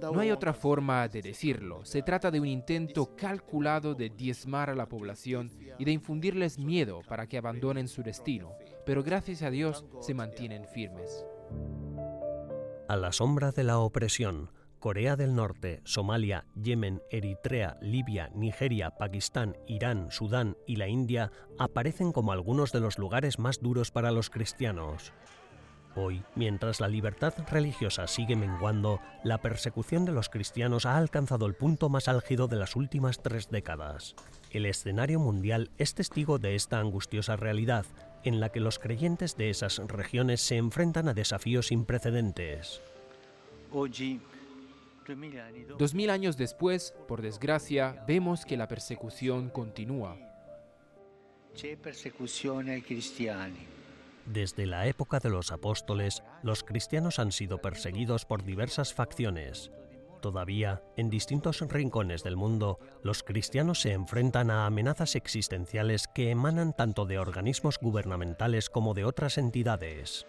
No 0.00 0.20
hay 0.20 0.30
otra 0.30 0.54
forma 0.54 1.08
de 1.08 1.22
decirlo. 1.22 1.84
Se 1.84 2.02
trata 2.02 2.30
de 2.30 2.40
un 2.40 2.46
intento 2.46 3.16
calculado 3.16 3.94
de 3.94 4.10
diezmar 4.10 4.70
a 4.70 4.74
la 4.74 4.88
población 4.88 5.50
y 5.78 5.84
de 5.84 5.92
infundirles 5.92 6.58
miedo 6.58 7.02
para 7.08 7.26
que 7.26 7.38
abandonen 7.38 7.88
su 7.88 8.02
destino, 8.02 8.52
pero 8.86 9.02
gracias 9.02 9.42
a 9.42 9.50
Dios 9.50 9.84
se 10.00 10.14
mantienen 10.14 10.64
firmes. 10.66 11.24
A 12.88 12.96
la 12.96 13.12
sombra 13.12 13.52
de 13.52 13.64
la 13.64 13.78
opresión, 13.78 14.50
Corea 14.78 15.16
del 15.16 15.34
Norte, 15.34 15.80
Somalia, 15.84 16.46
Yemen, 16.54 17.02
Eritrea, 17.10 17.76
Libia, 17.82 18.30
Nigeria, 18.34 18.90
Pakistán, 18.90 19.56
Irán, 19.66 20.10
Sudán 20.10 20.56
y 20.66 20.76
la 20.76 20.88
India 20.88 21.32
aparecen 21.58 22.12
como 22.12 22.32
algunos 22.32 22.70
de 22.72 22.80
los 22.80 22.98
lugares 22.98 23.38
más 23.38 23.60
duros 23.60 23.90
para 23.90 24.12
los 24.12 24.30
cristianos. 24.30 25.12
Hoy, 26.00 26.22
mientras 26.36 26.78
la 26.78 26.86
libertad 26.86 27.34
religiosa 27.50 28.06
sigue 28.06 28.36
menguando, 28.36 29.00
la 29.24 29.38
persecución 29.38 30.04
de 30.04 30.12
los 30.12 30.28
cristianos 30.28 30.86
ha 30.86 30.96
alcanzado 30.96 31.46
el 31.46 31.54
punto 31.54 31.88
más 31.88 32.06
álgido 32.06 32.46
de 32.46 32.54
las 32.54 32.76
últimas 32.76 33.20
tres 33.20 33.50
décadas. 33.50 34.14
El 34.52 34.66
escenario 34.66 35.18
mundial 35.18 35.70
es 35.76 35.94
testigo 35.94 36.38
de 36.38 36.54
esta 36.54 36.78
angustiosa 36.78 37.34
realidad, 37.34 37.84
en 38.22 38.38
la 38.38 38.50
que 38.50 38.60
los 38.60 38.78
creyentes 38.78 39.36
de 39.36 39.50
esas 39.50 39.78
regiones 39.78 40.40
se 40.40 40.56
enfrentan 40.56 41.08
a 41.08 41.14
desafíos 41.14 41.66
sin 41.66 41.84
precedentes. 41.84 42.80
Dos 45.78 45.94
mil 45.94 46.10
años 46.10 46.36
después, 46.36 46.94
por 47.08 47.22
desgracia, 47.22 48.04
vemos 48.06 48.44
que 48.44 48.56
la 48.56 48.68
persecución 48.68 49.50
continúa. 49.50 50.16
Desde 54.28 54.66
la 54.66 54.86
época 54.86 55.20
de 55.20 55.30
los 55.30 55.52
apóstoles, 55.52 56.22
los 56.42 56.62
cristianos 56.62 57.18
han 57.18 57.32
sido 57.32 57.62
perseguidos 57.62 58.26
por 58.26 58.44
diversas 58.44 58.92
facciones. 58.92 59.70
Todavía, 60.20 60.82
en 60.98 61.08
distintos 61.08 61.62
rincones 61.62 62.24
del 62.24 62.36
mundo, 62.36 62.78
los 63.02 63.22
cristianos 63.22 63.80
se 63.80 63.94
enfrentan 63.94 64.50
a 64.50 64.66
amenazas 64.66 65.16
existenciales 65.16 66.08
que 66.08 66.30
emanan 66.30 66.74
tanto 66.76 67.06
de 67.06 67.18
organismos 67.18 67.78
gubernamentales 67.78 68.68
como 68.68 68.92
de 68.92 69.06
otras 69.06 69.38
entidades. 69.38 70.26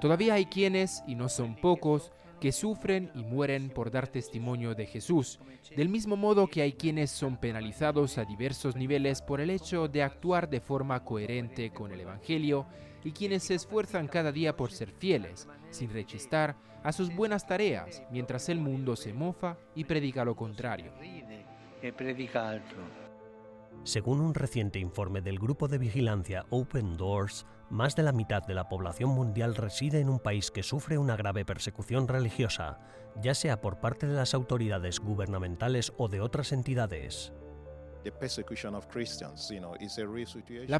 Todavía 0.00 0.34
hay 0.34 0.46
quienes, 0.46 1.02
y 1.06 1.16
no 1.16 1.28
son 1.28 1.56
pocos, 1.56 2.12
que 2.42 2.50
sufren 2.50 3.08
y 3.14 3.22
mueren 3.22 3.70
por 3.70 3.92
dar 3.92 4.08
testimonio 4.08 4.74
de 4.74 4.86
Jesús, 4.86 5.38
del 5.76 5.88
mismo 5.88 6.16
modo 6.16 6.48
que 6.48 6.62
hay 6.62 6.72
quienes 6.72 7.12
son 7.12 7.36
penalizados 7.36 8.18
a 8.18 8.24
diversos 8.24 8.74
niveles 8.74 9.22
por 9.22 9.40
el 9.40 9.48
hecho 9.48 9.86
de 9.86 10.02
actuar 10.02 10.50
de 10.50 10.58
forma 10.58 11.04
coherente 11.04 11.70
con 11.70 11.92
el 11.92 12.00
Evangelio 12.00 12.66
y 13.04 13.12
quienes 13.12 13.44
se 13.44 13.54
esfuerzan 13.54 14.08
cada 14.08 14.32
día 14.32 14.56
por 14.56 14.72
ser 14.72 14.90
fieles, 14.90 15.46
sin 15.70 15.92
rechistar, 15.92 16.56
a 16.82 16.90
sus 16.90 17.14
buenas 17.14 17.46
tareas, 17.46 18.02
mientras 18.10 18.48
el 18.48 18.58
mundo 18.58 18.96
se 18.96 19.12
mofa 19.12 19.56
y 19.76 19.84
predica 19.84 20.24
lo 20.24 20.34
contrario. 20.34 20.90
Según 23.84 24.20
un 24.20 24.34
reciente 24.34 24.80
informe 24.80 25.20
del 25.20 25.38
grupo 25.38 25.68
de 25.68 25.78
vigilancia 25.78 26.44
Open 26.50 26.96
Doors, 26.96 27.46
más 27.72 27.96
de 27.96 28.02
la 28.02 28.12
mitad 28.12 28.42
de 28.42 28.54
la 28.54 28.68
población 28.68 29.08
mundial 29.10 29.54
reside 29.54 30.00
en 30.00 30.10
un 30.10 30.18
país 30.18 30.50
que 30.50 30.62
sufre 30.62 30.98
una 30.98 31.16
grave 31.16 31.46
persecución 31.46 32.06
religiosa, 32.06 32.78
ya 33.16 33.34
sea 33.34 33.62
por 33.62 33.80
parte 33.80 34.06
de 34.06 34.12
las 34.12 34.34
autoridades 34.34 35.00
gubernamentales 35.00 35.94
o 35.96 36.08
de 36.08 36.20
otras 36.20 36.52
entidades. 36.52 37.32
La 38.04 38.12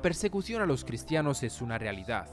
persecución 0.02 0.60
a 0.60 0.66
los 0.66 0.84
cristianos 0.84 1.42
es 1.42 1.62
una 1.62 1.78
realidad. 1.78 2.28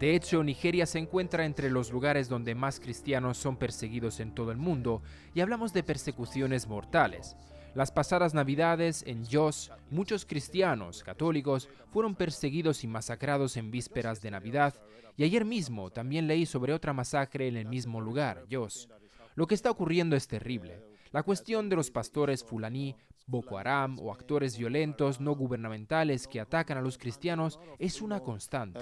De 0.00 0.14
hecho, 0.14 0.42
Nigeria 0.42 0.86
se 0.86 1.00
encuentra 1.00 1.44
entre 1.44 1.70
los 1.70 1.92
lugares 1.92 2.30
donde 2.30 2.54
más 2.54 2.80
cristianos 2.80 3.36
son 3.36 3.58
perseguidos 3.58 4.20
en 4.20 4.34
todo 4.34 4.52
el 4.52 4.56
mundo 4.56 5.02
y 5.34 5.42
hablamos 5.42 5.74
de 5.74 5.82
persecuciones 5.82 6.66
mortales. 6.66 7.36
Las 7.74 7.92
pasadas 7.92 8.34
navidades 8.34 9.04
en 9.06 9.24
Jos, 9.24 9.70
muchos 9.90 10.24
cristianos 10.24 11.02
católicos 11.02 11.68
fueron 11.92 12.14
perseguidos 12.14 12.82
y 12.82 12.88
masacrados 12.88 13.56
en 13.56 13.70
vísperas 13.70 14.20
de 14.20 14.30
Navidad, 14.30 14.74
y 15.16 15.24
ayer 15.24 15.44
mismo 15.44 15.90
también 15.90 16.26
leí 16.26 16.46
sobre 16.46 16.72
otra 16.72 16.92
masacre 16.92 17.48
en 17.48 17.56
el 17.56 17.66
mismo 17.66 18.00
lugar, 18.00 18.44
Jos. 18.50 18.88
Lo 19.34 19.46
que 19.46 19.54
está 19.54 19.70
ocurriendo 19.70 20.16
es 20.16 20.26
terrible. 20.26 20.82
La 21.12 21.22
cuestión 21.22 21.68
de 21.68 21.76
los 21.76 21.90
pastores 21.90 22.44
fulaní 22.44 22.96
Boko 23.28 23.58
Haram 23.58 23.98
o 24.00 24.10
actores 24.10 24.58
violentos 24.58 25.20
no 25.20 25.34
gubernamentales 25.36 26.26
que 26.26 26.40
atacan 26.40 26.78
a 26.78 26.80
los 26.80 26.98
cristianos 26.98 27.60
es 27.78 28.02
una 28.02 28.20
constante. 28.20 28.80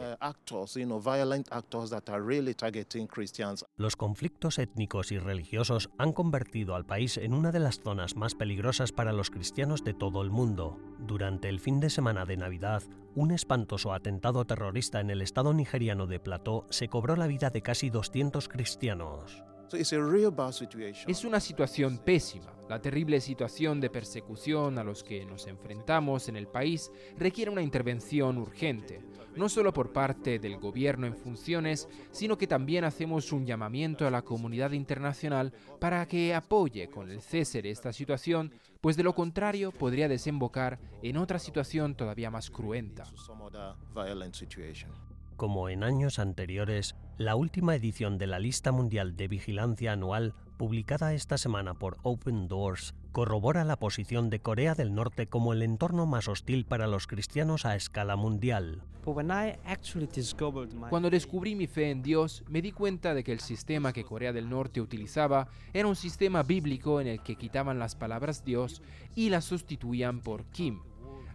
Los 3.76 3.96
conflictos 3.96 4.58
étnicos 4.58 5.12
y 5.12 5.18
religiosos 5.18 5.90
han 5.98 6.12
convertido 6.12 6.74
al 6.76 6.86
país 6.86 7.16
en 7.18 7.34
una 7.34 7.50
de 7.52 7.60
las 7.60 7.80
zonas 7.80 8.16
más 8.16 8.34
peligrosas 8.34 8.92
para 8.92 9.12
los 9.12 9.30
cristianos 9.30 9.82
de 9.84 9.94
todo 9.94 10.22
el 10.22 10.30
mundo. 10.30 10.78
Durante 10.98 11.48
el 11.48 11.60
fin 11.60 11.80
de 11.80 11.90
semana 11.90 12.24
de 12.24 12.36
Navidad, 12.36 12.82
un 13.16 13.32
espantoso 13.32 13.92
atentado 13.92 14.44
terrorista 14.44 15.00
en 15.00 15.10
el 15.10 15.22
estado 15.22 15.52
nigeriano 15.54 16.06
de 16.06 16.20
Plateau 16.20 16.64
se 16.70 16.88
cobró 16.88 17.16
la 17.16 17.26
vida 17.26 17.50
de 17.50 17.62
casi 17.62 17.90
200 17.90 18.48
cristianos. 18.48 19.42
Es 21.06 21.24
una 21.24 21.40
situación 21.40 21.98
pésima. 21.98 22.52
La 22.68 22.80
terrible 22.80 23.20
situación 23.20 23.80
de 23.80 23.90
persecución 23.90 24.78
a 24.78 24.84
los 24.84 25.04
que 25.04 25.24
nos 25.24 25.46
enfrentamos 25.46 26.28
en 26.28 26.36
el 26.36 26.48
país 26.48 26.90
requiere 27.16 27.50
una 27.50 27.62
intervención 27.62 28.38
urgente, 28.38 29.00
no 29.36 29.48
solo 29.48 29.72
por 29.72 29.92
parte 29.92 30.38
del 30.38 30.56
gobierno 30.56 31.06
en 31.06 31.16
funciones, 31.16 31.88
sino 32.10 32.36
que 32.36 32.46
también 32.46 32.84
hacemos 32.84 33.32
un 33.32 33.46
llamamiento 33.46 34.06
a 34.06 34.10
la 34.10 34.22
comunidad 34.22 34.72
internacional 34.72 35.52
para 35.80 36.06
que 36.06 36.34
apoye 36.34 36.88
con 36.88 37.10
el 37.10 37.20
cese 37.20 37.62
de 37.62 37.70
esta 37.70 37.92
situación, 37.92 38.52
pues 38.80 38.96
de 38.96 39.04
lo 39.04 39.14
contrario 39.14 39.70
podría 39.72 40.08
desembocar 40.08 40.78
en 41.02 41.16
otra 41.16 41.38
situación 41.38 41.94
todavía 41.94 42.30
más 42.30 42.50
cruenta. 42.50 43.04
Como 45.36 45.68
en 45.68 45.84
años 45.84 46.18
anteriores, 46.18 46.96
la 47.18 47.34
última 47.34 47.74
edición 47.74 48.18
de 48.18 48.26
la 48.26 48.38
Lista 48.38 48.72
Mundial 48.72 49.16
de 49.16 49.26
Vigilancia 49.26 49.92
Anual, 49.92 50.34
publicada 50.58 51.14
esta 51.14 51.38
semana 51.38 51.72
por 51.72 51.96
Open 52.02 52.46
Doors, 52.46 52.94
corrobora 53.12 53.64
la 53.64 53.78
posición 53.78 54.28
de 54.28 54.40
Corea 54.40 54.74
del 54.74 54.94
Norte 54.94 55.26
como 55.26 55.54
el 55.54 55.62
entorno 55.62 56.04
más 56.04 56.28
hostil 56.28 56.66
para 56.66 56.86
los 56.86 57.06
cristianos 57.06 57.64
a 57.64 57.74
escala 57.74 58.16
mundial. 58.16 58.82
Cuando 60.90 61.10
descubrí 61.10 61.54
mi 61.54 61.66
fe 61.66 61.90
en 61.90 62.02
Dios, 62.02 62.44
me 62.48 62.60
di 62.60 62.72
cuenta 62.72 63.14
de 63.14 63.24
que 63.24 63.32
el 63.32 63.40
sistema 63.40 63.94
que 63.94 64.04
Corea 64.04 64.34
del 64.34 64.50
Norte 64.50 64.82
utilizaba 64.82 65.48
era 65.72 65.88
un 65.88 65.96
sistema 65.96 66.42
bíblico 66.42 67.00
en 67.00 67.06
el 67.06 67.22
que 67.22 67.36
quitaban 67.36 67.78
las 67.78 67.94
palabras 67.94 68.44
Dios 68.44 68.82
y 69.14 69.30
las 69.30 69.44
sustituían 69.44 70.20
por 70.20 70.44
Kim, 70.46 70.80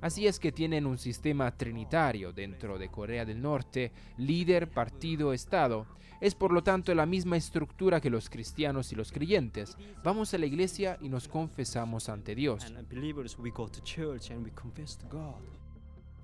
Así 0.01 0.25
es 0.25 0.39
que 0.39 0.51
tienen 0.51 0.87
un 0.87 0.97
sistema 0.97 1.51
trinitario 1.51 2.33
dentro 2.33 2.79
de 2.79 2.89
Corea 2.89 3.23
del 3.23 3.41
Norte, 3.41 3.91
líder, 4.17 4.69
partido, 4.69 5.31
Estado. 5.31 5.85
Es 6.19 6.33
por 6.35 6.51
lo 6.51 6.63
tanto 6.63 6.93
la 6.95 7.05
misma 7.05 7.37
estructura 7.37 8.01
que 8.01 8.09
los 8.09 8.29
cristianos 8.29 8.91
y 8.91 8.95
los 8.95 9.11
creyentes. 9.11 9.77
Vamos 10.03 10.33
a 10.33 10.39
la 10.39 10.47
iglesia 10.47 10.97
y 11.01 11.09
nos 11.09 11.27
confesamos 11.27 12.09
ante 12.09 12.35
Dios. 12.35 12.65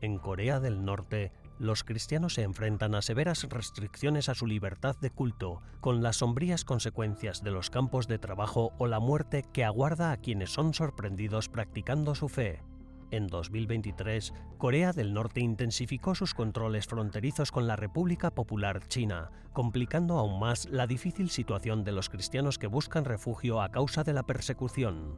En 0.02 0.20
Corea 0.20 0.60
del 0.60 0.86
Norte, 0.86 1.32
los 1.58 1.84
cristianos 1.84 2.36
se 2.36 2.44
enfrentan 2.44 2.94
a 2.94 3.02
severas 3.02 3.44
restricciones 3.50 4.30
a 4.30 4.36
su 4.36 4.46
libertad 4.46 4.96
de 5.02 5.10
culto, 5.10 5.62
con 5.82 6.04
las 6.04 6.18
sombrías 6.18 6.64
consecuencias 6.66 7.44
de 7.44 7.50
los 7.50 7.72
campos 7.72 8.08
de 8.08 8.20
trabajo 8.20 8.74
o 8.78 8.86
la 8.86 9.00
muerte 9.00 9.44
que 9.54 9.66
aguarda 9.66 10.12
a 10.12 10.18
quienes 10.18 10.52
son 10.52 10.76
sorprendidos 10.76 11.50
practicando 11.50 12.14
su 12.14 12.30
fe. 12.30 12.62
En 13.10 13.28
2023, 13.28 14.34
Corea 14.58 14.92
del 14.92 15.14
Norte 15.14 15.40
intensificó 15.40 16.14
sus 16.14 16.34
controles 16.34 16.88
fronterizos 16.88 17.52
con 17.52 17.66
la 17.66 17.78
República 17.78 18.32
Popular 18.32 18.86
China, 18.90 19.32
complicando 19.54 20.18
aún 20.18 20.40
más 20.40 20.68
la 20.70 20.88
difícil 20.88 21.30
situación 21.30 21.86
de 21.86 21.94
los 21.94 22.10
cristianos 22.10 22.60
que 22.60 22.68
buscan 22.68 23.06
refugio 23.06 23.62
a 23.62 23.70
causa 23.70 24.04
de 24.04 24.12
la 24.12 24.24
persecución. 24.24 25.18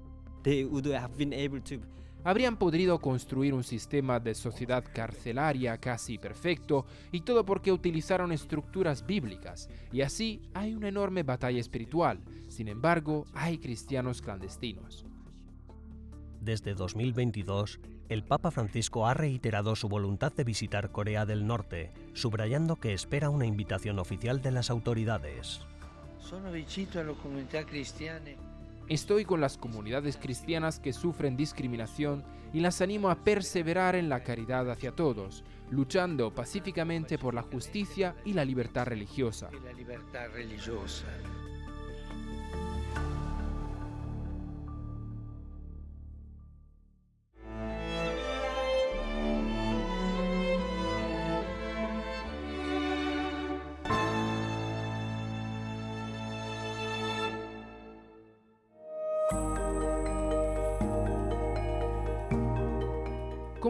Habrían 2.24 2.58
podido 2.58 3.00
construir 3.00 3.55
un 3.55 3.63
sistema 3.63 4.19
de 4.19 4.36
sociedad 4.36 4.84
carcelaria 4.93 5.77
casi 5.77 6.19
perfecto 6.19 6.86
y 7.12 7.22
todo 7.22 7.43
porque 7.43 7.72
utilizaron 7.72 8.31
estructuras 8.31 9.05
bíblicas, 9.05 9.67
y 9.91 10.01
así 10.01 10.41
hay 10.53 10.75
una 10.75 10.89
enorme 10.89 11.24
batalla 11.24 11.60
espiritual. 11.60 12.19
Sin 12.50 12.67
embargo, 12.67 13.25
hay 13.34 13.58
cristianos 13.58 14.22
clandestinos. 14.22 15.08
Desde 16.41 16.74
2022, 16.74 17.79
el 18.08 18.24
Papa 18.24 18.50
Francisco 18.50 19.08
ha 19.08 19.13
reiterado 19.13 19.75
su 19.75 19.89
voluntad 19.89 20.31
de 20.31 20.46
visitar 20.46 20.91
Corea 20.91 21.25
del 21.25 21.46
Norte, 21.46 21.91
subrayando 22.13 22.77
que 22.77 22.93
espera 22.93 23.29
una 23.29 23.46
invitación 23.46 24.00
oficial 24.00 24.41
de 24.41 24.51
las 24.51 24.69
autoridades. 24.69 25.62
Estoy 28.88 29.25
con 29.25 29.41
las 29.41 29.58
comunidades 29.58 30.17
cristianas 30.17 30.79
que 30.79 30.93
sufren 30.93 31.36
discriminación 31.36 32.24
y 32.53 32.62
las 32.62 32.81
animo 32.81 33.10
a 33.10 33.24
perseverar 33.24 33.96
en 33.96 34.10
la 34.10 34.24
caridad 34.24 34.72
hacia 34.72 34.93
todos, 34.93 35.43
luchando 35.69 36.34
pacíficamente 36.34 37.17
por 37.17 37.34
la 37.34 37.43
justicia 37.43 38.15
y 38.25 38.34
la 38.34 38.46
libertad 38.46 38.86
religiosa. 38.86 39.50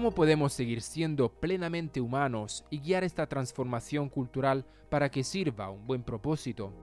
¿Cómo 0.09 0.15
podemos 0.15 0.53
seguir 0.53 0.81
siendo 0.81 1.29
plenamente 1.29 2.01
humanos 2.01 2.65
y 2.71 2.79
guiar 2.79 3.03
esta 3.03 3.27
transformación 3.27 4.09
cultural 4.09 4.65
para 4.89 5.11
que 5.11 5.23
sirva 5.23 5.69
un 5.69 5.85
buen 5.85 6.01
propósito? 6.01 6.73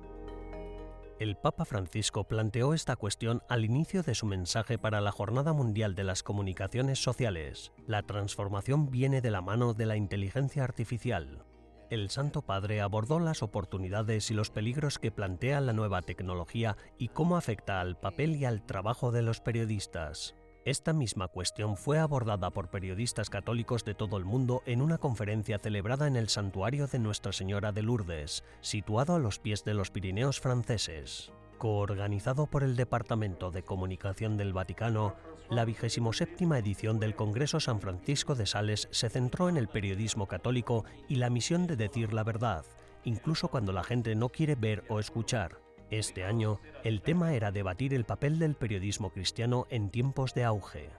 El 1.19 1.37
Papa 1.37 1.65
Francisco 1.65 2.23
planteó 2.23 2.73
esta 2.73 2.95
cuestión 2.95 3.43
al 3.49 3.65
inicio 3.65 4.05
de 4.05 4.15
su 4.15 4.27
mensaje 4.27 4.79
para 4.79 5.01
la 5.01 5.11
Jornada 5.11 5.53
Mundial 5.53 5.97
de 5.97 6.05
las 6.05 6.23
Comunicaciones 6.23 7.03
Sociales. 7.03 7.73
La 7.89 8.05
transformación 8.05 8.93
viene 8.93 9.21
de 9.21 9.33
la 9.33 9.41
mano 9.41 9.75
de 9.75 9.87
la 9.87 9.97
inteligencia 9.97 10.63
artificial. 10.63 11.45
El 11.91 12.11
Santo 12.11 12.43
Padre 12.43 12.81
abordó 12.81 13.19
las 13.19 13.43
oportunidades 13.43 14.31
y 14.31 14.35
los 14.35 14.51
peligros 14.51 15.01
que 15.01 15.11
plantea 15.11 15.61
la 15.61 15.73
nueva 15.73 16.01
tecnología 16.03 16.77
y 16.97 17.09
cómo 17.09 17.37
afecta 17.37 17.81
al 17.81 17.99
papel 17.99 18.37
y 18.37 18.45
al 18.45 18.65
trabajo 18.65 19.11
de 19.11 19.23
los 19.23 19.41
periodistas. 19.41 20.37
Esta 20.67 20.93
misma 20.93 21.29
cuestión 21.29 21.77
fue 21.77 22.01
abordada 22.01 22.51
por 22.51 22.71
periodistas 22.71 23.31
católicos 23.31 23.85
de 23.85 23.95
todo 23.95 24.17
el 24.17 24.25
mundo 24.25 24.65
en 24.67 24.83
una 24.83 24.99
conferencia 24.99 25.61
celebrada 25.61 26.09
en 26.09 26.17
el 26.17 26.29
santuario 26.29 26.89
de 26.89 26.99
Nuestra 26.99 27.33
Señora 27.33 27.71
de 27.71 27.83
Lourdes, 27.83 28.43
situado 28.63 29.15
a 29.15 29.21
los 29.21 29.39
pies 29.39 29.63
de 29.63 29.75
los 29.75 29.93
Pirineos 29.93 30.41
franceses. 30.41 31.31
Coorganizado 31.59 32.49
por 32.49 32.65
el 32.65 32.75
Departamento 32.75 33.53
de 33.53 33.63
Comunicación 33.63 34.37
del 34.37 34.53
Vaticano, 34.53 35.15
la 35.51 35.65
27 35.65 36.45
edición 36.59 36.99
del 36.99 37.15
Congreso 37.15 37.61
San 37.61 37.81
Francisco 37.81 38.35
de 38.35 38.47
Sales 38.47 38.89
se 38.91 39.09
centró 39.09 39.49
en 39.49 39.59
el 39.59 39.69
periodismo 39.69 40.27
católico 40.27 40.85
y 41.09 41.15
la 41.15 41.31
misión 41.31 41.69
de 41.69 41.77
decir 41.77 42.13
la 42.13 42.25
verdad, 42.25 42.65
incluso 43.05 43.47
cuando 43.53 43.73
la 43.73 43.85
gente 43.85 44.17
no 44.17 44.31
quiere 44.31 44.57
ver 44.57 44.83
o 44.89 44.99
escuchar. 44.99 45.66
Este 45.91 46.25
año, 46.25 46.61
el 46.83 47.01
tema 47.01 47.35
era 47.35 47.53
debatir 47.53 47.95
el 47.95 48.05
papel 48.05 48.39
del 48.39 48.55
periodismo 48.55 49.11
cristiano 49.11 49.67
en 49.71 49.91
tiempos 49.91 50.35
de 50.35 50.45
auge. 50.45 50.91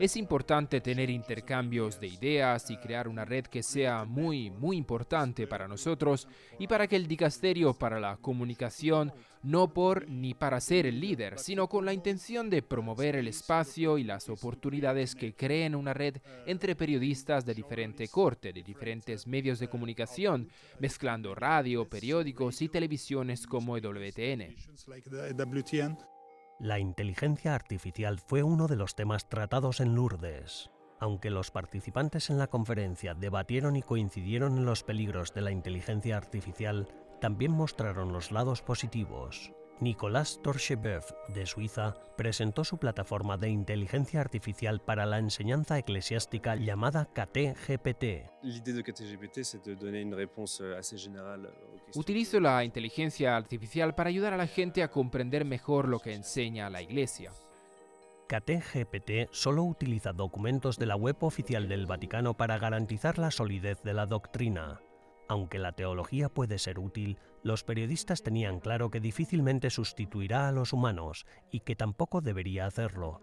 Es 0.00 0.16
importante 0.16 0.80
tener 0.80 1.10
intercambios 1.10 2.00
de 2.00 2.08
ideas 2.08 2.70
y 2.70 2.76
crear 2.76 3.08
una 3.08 3.24
red 3.24 3.44
que 3.46 3.62
sea 3.62 4.04
muy, 4.04 4.50
muy 4.50 4.76
importante 4.76 5.46
para 5.46 5.68
nosotros 5.68 6.28
y 6.58 6.66
para 6.66 6.86
que 6.86 6.96
el 6.96 7.06
dicasterio 7.06 7.74
para 7.74 8.00
la 8.00 8.16
comunicación, 8.16 9.12
no 9.42 9.72
por 9.72 10.08
ni 10.08 10.34
para 10.34 10.60
ser 10.60 10.86
el 10.86 11.00
líder, 11.00 11.38
sino 11.38 11.68
con 11.68 11.84
la 11.84 11.92
intención 11.92 12.50
de 12.50 12.62
promover 12.62 13.16
el 13.16 13.28
espacio 13.28 13.98
y 13.98 14.04
las 14.04 14.28
oportunidades 14.28 15.14
que 15.14 15.34
creen 15.34 15.74
una 15.74 15.94
red 15.94 16.16
entre 16.46 16.74
periodistas 16.74 17.44
de 17.46 17.54
diferente 17.54 18.08
corte, 18.08 18.52
de 18.52 18.62
diferentes 18.62 19.26
medios 19.26 19.58
de 19.58 19.68
comunicación, 19.68 20.48
mezclando 20.80 21.34
radio, 21.34 21.88
periódicos 21.88 22.60
y 22.62 22.68
televisiones 22.68 23.46
como 23.46 23.76
WTN. 23.76 24.56
La 26.60 26.80
inteligencia 26.80 27.54
artificial 27.54 28.18
fue 28.18 28.42
uno 28.42 28.66
de 28.66 28.74
los 28.74 28.96
temas 28.96 29.28
tratados 29.28 29.78
en 29.78 29.94
Lourdes. 29.94 30.72
Aunque 30.98 31.30
los 31.30 31.52
participantes 31.52 32.30
en 32.30 32.38
la 32.38 32.48
conferencia 32.48 33.14
debatieron 33.14 33.76
y 33.76 33.82
coincidieron 33.82 34.58
en 34.58 34.64
los 34.64 34.82
peligros 34.82 35.32
de 35.32 35.42
la 35.42 35.52
inteligencia 35.52 36.16
artificial, 36.16 36.88
también 37.20 37.52
mostraron 37.52 38.12
los 38.12 38.32
lados 38.32 38.62
positivos. 38.62 39.52
Nicolas 39.80 40.40
Torchebeuf, 40.42 41.12
de 41.28 41.46
Suiza, 41.46 41.94
presentó 42.16 42.64
su 42.64 42.78
plataforma 42.78 43.36
de 43.36 43.48
inteligencia 43.48 44.20
artificial 44.20 44.80
para 44.80 45.06
la 45.06 45.18
enseñanza 45.18 45.78
eclesiástica 45.78 46.56
llamada 46.56 47.08
KT-GPT. 47.14 48.28
Utilizo 51.94 52.40
la 52.40 52.64
inteligencia 52.64 53.36
artificial 53.36 53.94
para 53.94 54.08
ayudar 54.08 54.32
a 54.32 54.36
la 54.36 54.48
gente 54.48 54.82
a 54.82 54.90
comprender 54.90 55.44
mejor 55.44 55.86
lo 55.86 56.00
que 56.00 56.14
enseña 56.14 56.68
la 56.70 56.82
Iglesia. 56.82 57.30
KT-GPT 58.28 59.28
solo 59.30 59.62
utiliza 59.62 60.12
documentos 60.12 60.76
de 60.76 60.86
la 60.86 60.96
web 60.96 61.16
oficial 61.20 61.68
del 61.68 61.86
Vaticano 61.86 62.34
para 62.34 62.58
garantizar 62.58 63.18
la 63.18 63.30
solidez 63.30 63.82
de 63.84 63.94
la 63.94 64.06
doctrina. 64.06 64.80
Aunque 65.28 65.58
la 65.58 65.72
teología 65.72 66.28
puede 66.28 66.58
ser 66.58 66.78
útil, 66.78 67.18
los 67.42 67.62
periodistas 67.62 68.22
tenían 68.22 68.60
claro 68.60 68.90
que 68.90 69.00
difícilmente 69.00 69.70
sustituirá 69.70 70.48
a 70.48 70.52
los 70.52 70.72
humanos 70.72 71.26
y 71.50 71.60
que 71.60 71.76
tampoco 71.76 72.20
debería 72.20 72.66
hacerlo. 72.66 73.20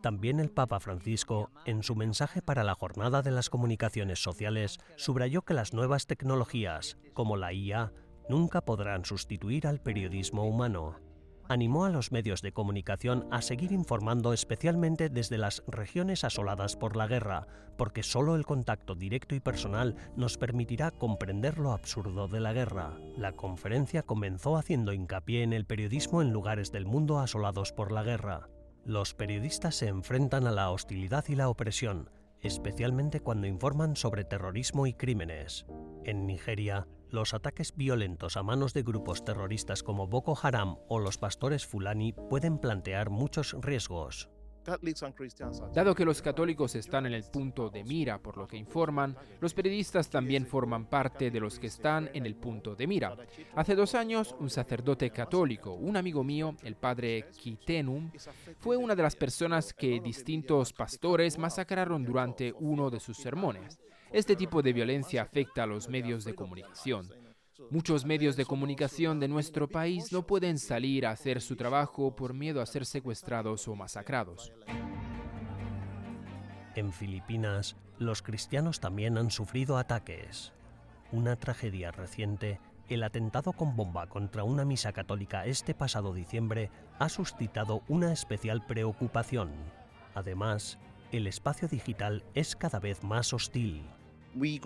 También 0.00 0.38
el 0.38 0.50
Papa 0.50 0.78
Francisco, 0.78 1.50
en 1.64 1.82
su 1.82 1.96
mensaje 1.96 2.40
para 2.40 2.62
la 2.62 2.76
Jornada 2.76 3.20
de 3.22 3.32
las 3.32 3.50
Comunicaciones 3.50 4.22
Sociales, 4.22 4.78
subrayó 4.94 5.42
que 5.42 5.54
las 5.54 5.74
nuevas 5.74 6.06
tecnologías, 6.06 6.96
como 7.14 7.36
la 7.36 7.52
IA, 7.52 7.92
nunca 8.28 8.60
podrán 8.60 9.04
sustituir 9.04 9.66
al 9.66 9.80
periodismo 9.80 10.44
humano 10.44 11.07
animó 11.48 11.84
a 11.84 11.90
los 11.90 12.12
medios 12.12 12.42
de 12.42 12.52
comunicación 12.52 13.26
a 13.30 13.42
seguir 13.42 13.72
informando 13.72 14.32
especialmente 14.32 15.08
desde 15.08 15.38
las 15.38 15.62
regiones 15.66 16.24
asoladas 16.24 16.76
por 16.76 16.96
la 16.96 17.06
guerra, 17.06 17.46
porque 17.76 18.02
solo 18.02 18.36
el 18.36 18.44
contacto 18.44 18.94
directo 18.94 19.34
y 19.34 19.40
personal 19.40 19.96
nos 20.16 20.36
permitirá 20.36 20.90
comprender 20.90 21.58
lo 21.58 21.72
absurdo 21.72 22.28
de 22.28 22.40
la 22.40 22.52
guerra. 22.52 22.98
La 23.16 23.32
conferencia 23.32 24.02
comenzó 24.02 24.56
haciendo 24.56 24.92
hincapié 24.92 25.42
en 25.42 25.52
el 25.52 25.64
periodismo 25.64 26.22
en 26.22 26.32
lugares 26.32 26.70
del 26.72 26.86
mundo 26.86 27.18
asolados 27.18 27.72
por 27.72 27.92
la 27.92 28.02
guerra. 28.02 28.48
Los 28.84 29.14
periodistas 29.14 29.74
se 29.74 29.88
enfrentan 29.88 30.46
a 30.46 30.50
la 30.50 30.70
hostilidad 30.70 31.24
y 31.28 31.34
la 31.34 31.48
opresión, 31.48 32.10
especialmente 32.40 33.20
cuando 33.20 33.46
informan 33.46 33.96
sobre 33.96 34.24
terrorismo 34.24 34.86
y 34.86 34.94
crímenes. 34.94 35.66
En 36.04 36.26
Nigeria, 36.26 36.86
los 37.10 37.34
ataques 37.34 37.74
violentos 37.76 38.36
a 38.36 38.42
manos 38.42 38.74
de 38.74 38.82
grupos 38.82 39.24
terroristas 39.24 39.82
como 39.82 40.06
Boko 40.06 40.38
Haram 40.42 40.76
o 40.88 40.98
los 40.98 41.18
pastores 41.18 41.66
Fulani 41.66 42.12
pueden 42.12 42.58
plantear 42.58 43.10
muchos 43.10 43.56
riesgos. 43.60 44.28
Dado 45.72 45.94
que 45.94 46.04
los 46.04 46.20
católicos 46.20 46.74
están 46.74 47.06
en 47.06 47.14
el 47.14 47.24
punto 47.24 47.70
de 47.70 47.84
mira 47.84 48.18
por 48.18 48.36
lo 48.36 48.46
que 48.46 48.58
informan, 48.58 49.16
los 49.40 49.54
periodistas 49.54 50.10
también 50.10 50.46
forman 50.46 50.86
parte 50.86 51.30
de 51.30 51.40
los 51.40 51.58
que 51.58 51.68
están 51.68 52.10
en 52.12 52.26
el 52.26 52.34
punto 52.34 52.74
de 52.74 52.86
mira. 52.86 53.16
Hace 53.54 53.74
dos 53.74 53.94
años, 53.94 54.34
un 54.38 54.50
sacerdote 54.50 55.10
católico, 55.10 55.72
un 55.72 55.96
amigo 55.96 56.22
mío, 56.22 56.54
el 56.62 56.76
padre 56.76 57.26
Kitenum, 57.34 58.10
fue 58.58 58.76
una 58.76 58.94
de 58.94 59.02
las 59.02 59.16
personas 59.16 59.72
que 59.72 60.00
distintos 60.00 60.74
pastores 60.74 61.38
masacraron 61.38 62.04
durante 62.04 62.52
uno 62.52 62.90
de 62.90 63.00
sus 63.00 63.16
sermones. 63.16 63.78
Este 64.12 64.36
tipo 64.36 64.62
de 64.62 64.72
violencia 64.72 65.22
afecta 65.22 65.64
a 65.64 65.66
los 65.66 65.88
medios 65.88 66.24
de 66.24 66.34
comunicación. 66.34 67.10
Muchos 67.70 68.06
medios 68.06 68.36
de 68.36 68.46
comunicación 68.46 69.20
de 69.20 69.28
nuestro 69.28 69.68
país 69.68 70.12
no 70.12 70.26
pueden 70.26 70.58
salir 70.58 71.04
a 71.04 71.10
hacer 71.10 71.42
su 71.42 71.56
trabajo 71.56 72.16
por 72.16 72.32
miedo 72.32 72.62
a 72.62 72.66
ser 72.66 72.86
secuestrados 72.86 73.68
o 73.68 73.74
masacrados. 73.74 74.52
En 76.74 76.90
Filipinas, 76.92 77.76
los 77.98 78.22
cristianos 78.22 78.80
también 78.80 79.18
han 79.18 79.30
sufrido 79.30 79.76
ataques. 79.76 80.54
Una 81.12 81.36
tragedia 81.36 81.90
reciente, 81.90 82.60
el 82.88 83.02
atentado 83.02 83.52
con 83.52 83.76
bomba 83.76 84.06
contra 84.06 84.44
una 84.44 84.64
misa 84.64 84.92
católica 84.92 85.44
este 85.44 85.74
pasado 85.74 86.14
diciembre, 86.14 86.70
ha 86.98 87.10
suscitado 87.10 87.82
una 87.88 88.12
especial 88.12 88.64
preocupación. 88.64 89.50
Además, 90.14 90.78
el 91.12 91.26
espacio 91.26 91.68
digital 91.68 92.24
es 92.34 92.56
cada 92.56 92.78
vez 92.78 93.04
más 93.04 93.34
hostil. 93.34 93.84
Uh, 94.34 94.58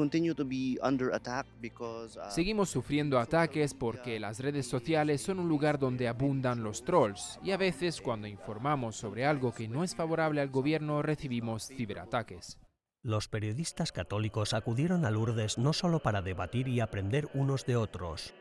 Seguimos 2.30 2.70
sufriendo 2.70 3.18
ataques 3.18 3.74
porque 3.74 4.18
las 4.18 4.40
redes 4.40 4.66
sociales 4.66 5.22
son 5.22 5.38
un 5.38 5.48
lugar 5.48 5.78
donde 5.78 6.08
abundan 6.08 6.62
los 6.62 6.84
trolls 6.84 7.38
y 7.42 7.52
a 7.52 7.56
veces 7.56 8.00
cuando 8.00 8.26
informamos 8.26 8.96
sobre 8.96 9.24
algo 9.24 9.52
que 9.52 9.68
no 9.68 9.84
es 9.84 9.94
favorable 9.94 10.40
al 10.40 10.50
gobierno 10.50 11.02
recibimos 11.02 11.68
ciberataques. 11.68 12.58
Los 13.02 13.28
periodistas 13.28 13.92
católicos 13.92 14.54
acudieron 14.54 15.04
a 15.04 15.10
Lourdes 15.10 15.58
no 15.58 15.72
solo 15.72 16.00
para 16.00 16.22
debatir 16.22 16.68
y 16.68 16.80
aprender 16.80 17.28
unos 17.34 17.66
de 17.66 17.76
otros. 17.76 18.34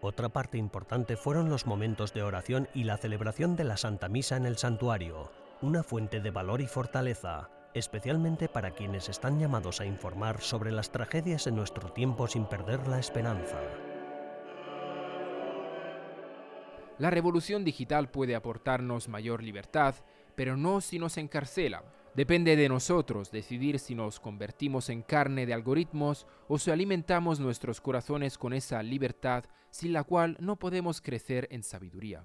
Otra 0.00 0.28
parte 0.28 0.58
importante 0.58 1.16
fueron 1.16 1.50
los 1.50 1.66
momentos 1.66 2.14
de 2.14 2.22
oración 2.22 2.68
y 2.74 2.84
la 2.84 2.96
celebración 2.96 3.56
de 3.56 3.64
la 3.64 3.76
Santa 3.76 4.08
Misa 4.08 4.36
en 4.36 4.46
el 4.46 4.58
santuario, 4.58 5.30
una 5.60 5.82
fuente 5.82 6.20
de 6.20 6.30
valor 6.30 6.60
y 6.60 6.66
fortaleza 6.66 7.50
especialmente 7.78 8.48
para 8.48 8.72
quienes 8.72 9.08
están 9.08 9.38
llamados 9.38 9.80
a 9.80 9.86
informar 9.86 10.40
sobre 10.40 10.72
las 10.72 10.90
tragedias 10.90 11.46
en 11.46 11.56
nuestro 11.56 11.92
tiempo 11.92 12.26
sin 12.26 12.44
perder 12.44 12.86
la 12.88 12.98
esperanza. 12.98 13.58
La 16.98 17.10
revolución 17.10 17.64
digital 17.64 18.10
puede 18.10 18.34
aportarnos 18.34 19.08
mayor 19.08 19.42
libertad, 19.42 19.94
pero 20.34 20.56
no 20.56 20.80
si 20.80 20.98
nos 20.98 21.16
encarcela. 21.16 21.84
Depende 22.14 22.56
de 22.56 22.68
nosotros 22.68 23.30
decidir 23.30 23.78
si 23.78 23.94
nos 23.94 24.18
convertimos 24.18 24.88
en 24.88 25.02
carne 25.02 25.46
de 25.46 25.54
algoritmos 25.54 26.26
o 26.48 26.58
si 26.58 26.72
alimentamos 26.72 27.38
nuestros 27.38 27.80
corazones 27.80 28.36
con 28.36 28.52
esa 28.52 28.82
libertad 28.82 29.44
sin 29.70 29.92
la 29.92 30.02
cual 30.02 30.36
no 30.40 30.56
podemos 30.56 31.00
crecer 31.00 31.46
en 31.52 31.62
sabiduría. 31.62 32.24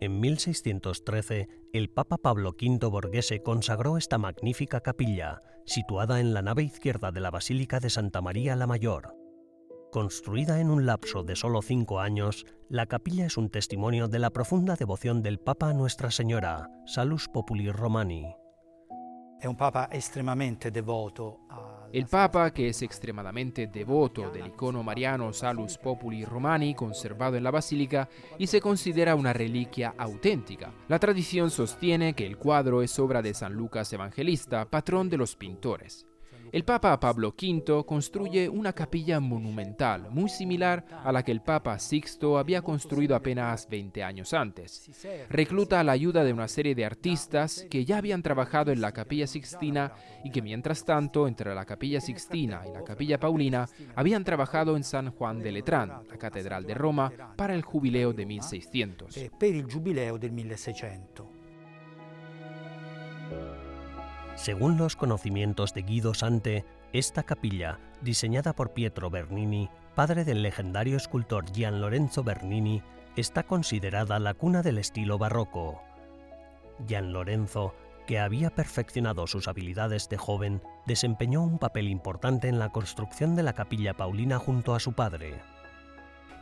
En 0.00 0.20
1613, 0.20 1.48
el 1.72 1.90
Papa 1.90 2.18
Pablo 2.18 2.50
V 2.50 2.86
Borghese 2.86 3.42
consagró 3.42 3.96
esta 3.96 4.16
magnífica 4.16 4.80
capilla, 4.80 5.42
situada 5.66 6.20
en 6.20 6.32
la 6.32 6.40
nave 6.40 6.62
izquierda 6.62 7.10
de 7.10 7.20
la 7.20 7.32
Basílica 7.32 7.80
de 7.80 7.90
Santa 7.90 8.20
María 8.20 8.54
la 8.54 8.68
Mayor. 8.68 9.16
Construida 9.90 10.60
en 10.60 10.70
un 10.70 10.86
lapso 10.86 11.24
de 11.24 11.34
solo 11.34 11.62
cinco 11.62 11.98
años, 11.98 12.46
la 12.68 12.86
capilla 12.86 13.26
es 13.26 13.36
un 13.36 13.50
testimonio 13.50 14.06
de 14.06 14.20
la 14.20 14.30
profunda 14.30 14.76
devoción 14.76 15.20
del 15.20 15.40
Papa 15.40 15.70
a 15.70 15.74
Nuestra 15.74 16.12
Señora, 16.12 16.68
Salus 16.86 17.26
Populi 17.26 17.72
Romani. 17.72 18.36
un 19.44 19.56
papa 19.56 19.88
extremadamente 19.90 20.70
devoto 20.70 21.40
el 21.92 22.06
Papa, 22.06 22.52
que 22.52 22.68
es 22.68 22.82
extremadamente 22.82 23.66
devoto 23.66 24.30
del 24.30 24.48
icono 24.48 24.82
mariano 24.82 25.32
Salus 25.32 25.78
Populi 25.78 26.24
Romani 26.24 26.74
conservado 26.74 27.36
en 27.36 27.44
la 27.44 27.50
basílica 27.50 28.08
y 28.38 28.46
se 28.46 28.60
considera 28.60 29.14
una 29.14 29.32
reliquia 29.32 29.94
auténtica. 29.96 30.72
La 30.88 30.98
tradición 30.98 31.50
sostiene 31.50 32.14
que 32.14 32.26
el 32.26 32.36
cuadro 32.36 32.82
es 32.82 32.98
obra 32.98 33.22
de 33.22 33.34
San 33.34 33.54
Lucas 33.54 33.92
Evangelista, 33.92 34.64
patrón 34.64 35.08
de 35.08 35.16
los 35.16 35.36
pintores. 35.36 36.07
El 36.50 36.64
Papa 36.64 36.98
Pablo 36.98 37.34
V 37.40 37.84
construye 37.84 38.48
una 38.48 38.72
capilla 38.72 39.20
monumental 39.20 40.08
muy 40.10 40.28
similar 40.30 40.84
a 41.04 41.12
la 41.12 41.22
que 41.22 41.32
el 41.32 41.42
Papa 41.42 41.78
Sixto 41.78 42.38
había 42.38 42.62
construido 42.62 43.14
apenas 43.14 43.68
20 43.68 44.02
años 44.02 44.32
antes. 44.32 44.90
Recluta 45.28 45.84
la 45.84 45.92
ayuda 45.92 46.24
de 46.24 46.32
una 46.32 46.48
serie 46.48 46.74
de 46.74 46.84
artistas 46.84 47.66
que 47.70 47.84
ya 47.84 47.98
habían 47.98 48.22
trabajado 48.22 48.72
en 48.72 48.80
la 48.80 48.92
capilla 48.92 49.26
Sixtina 49.26 49.92
y 50.24 50.30
que 50.30 50.42
mientras 50.42 50.84
tanto 50.84 51.28
entre 51.28 51.54
la 51.54 51.64
capilla 51.64 52.00
Sixtina 52.00 52.62
y 52.66 52.72
la 52.72 52.84
capilla 52.84 53.20
Paulina 53.20 53.68
habían 53.94 54.24
trabajado 54.24 54.76
en 54.76 54.84
San 54.84 55.10
Juan 55.10 55.40
de 55.40 55.52
Letrán, 55.52 55.88
la 56.08 56.16
catedral 56.18 56.64
de 56.64 56.74
Roma, 56.74 57.12
para 57.36 57.54
el 57.54 57.62
jubileo 57.62 58.12
de 58.12 58.26
1600. 58.26 59.16
Eh, 59.16 59.30
per 59.38 59.54
il 59.54 59.66
giubileo 59.66 60.18
del 60.18 60.32
1600. 60.32 61.37
Según 64.38 64.76
los 64.76 64.94
conocimientos 64.94 65.74
de 65.74 65.82
Guido 65.82 66.14
Sante, 66.14 66.64
esta 66.92 67.24
capilla, 67.24 67.80
diseñada 68.02 68.52
por 68.52 68.72
Pietro 68.72 69.10
Bernini, 69.10 69.68
padre 69.96 70.24
del 70.24 70.42
legendario 70.42 70.96
escultor 70.96 71.44
Gian 71.52 71.80
Lorenzo 71.80 72.22
Bernini, 72.22 72.80
está 73.16 73.42
considerada 73.42 74.20
la 74.20 74.34
cuna 74.34 74.62
del 74.62 74.78
estilo 74.78 75.18
barroco. 75.18 75.82
Gian 76.86 77.12
Lorenzo, 77.12 77.74
que 78.06 78.20
había 78.20 78.50
perfeccionado 78.50 79.26
sus 79.26 79.48
habilidades 79.48 80.08
de 80.08 80.18
joven, 80.18 80.62
desempeñó 80.86 81.42
un 81.42 81.58
papel 81.58 81.88
importante 81.88 82.46
en 82.46 82.60
la 82.60 82.70
construcción 82.70 83.34
de 83.34 83.42
la 83.42 83.54
capilla 83.54 83.94
paulina 83.94 84.38
junto 84.38 84.76
a 84.76 84.78
su 84.78 84.92
padre. 84.92 85.34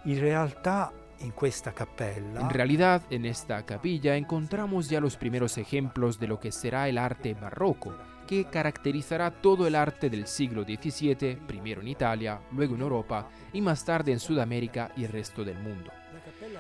En 0.05 0.21
realidad, 0.21 0.93
en 1.20 2.50
realidad, 2.50 3.02
en 3.11 3.24
esta 3.24 3.64
capilla 3.64 4.16
encontramos 4.16 4.88
ya 4.88 5.00
los 5.00 5.16
primeros 5.16 5.59
ejemplos 5.59 6.18
de 6.18 6.29
lo 6.29 6.38
que 6.38 6.52
será 6.52 6.88
el 6.88 6.98
arte 6.98 7.35
barroco, 7.35 7.94
que 8.26 8.44
caracterizará 8.46 9.31
todo 9.31 9.66
el 9.66 9.74
arte 9.74 10.11
del 10.11 10.26
siglo 10.26 10.64
XVII, 10.64 11.37
primero 11.46 11.81
en 11.81 11.88
Italia, 11.88 12.40
luego 12.52 12.74
en 12.74 12.83
Europa 12.83 13.29
y 13.52 13.61
más 13.61 13.85
tarde 13.85 14.12
en 14.12 14.20
Sudamérica 14.20 14.90
y 14.96 15.05
el 15.05 15.12
resto 15.12 15.44
del 15.44 15.59
mundo. 15.59 15.90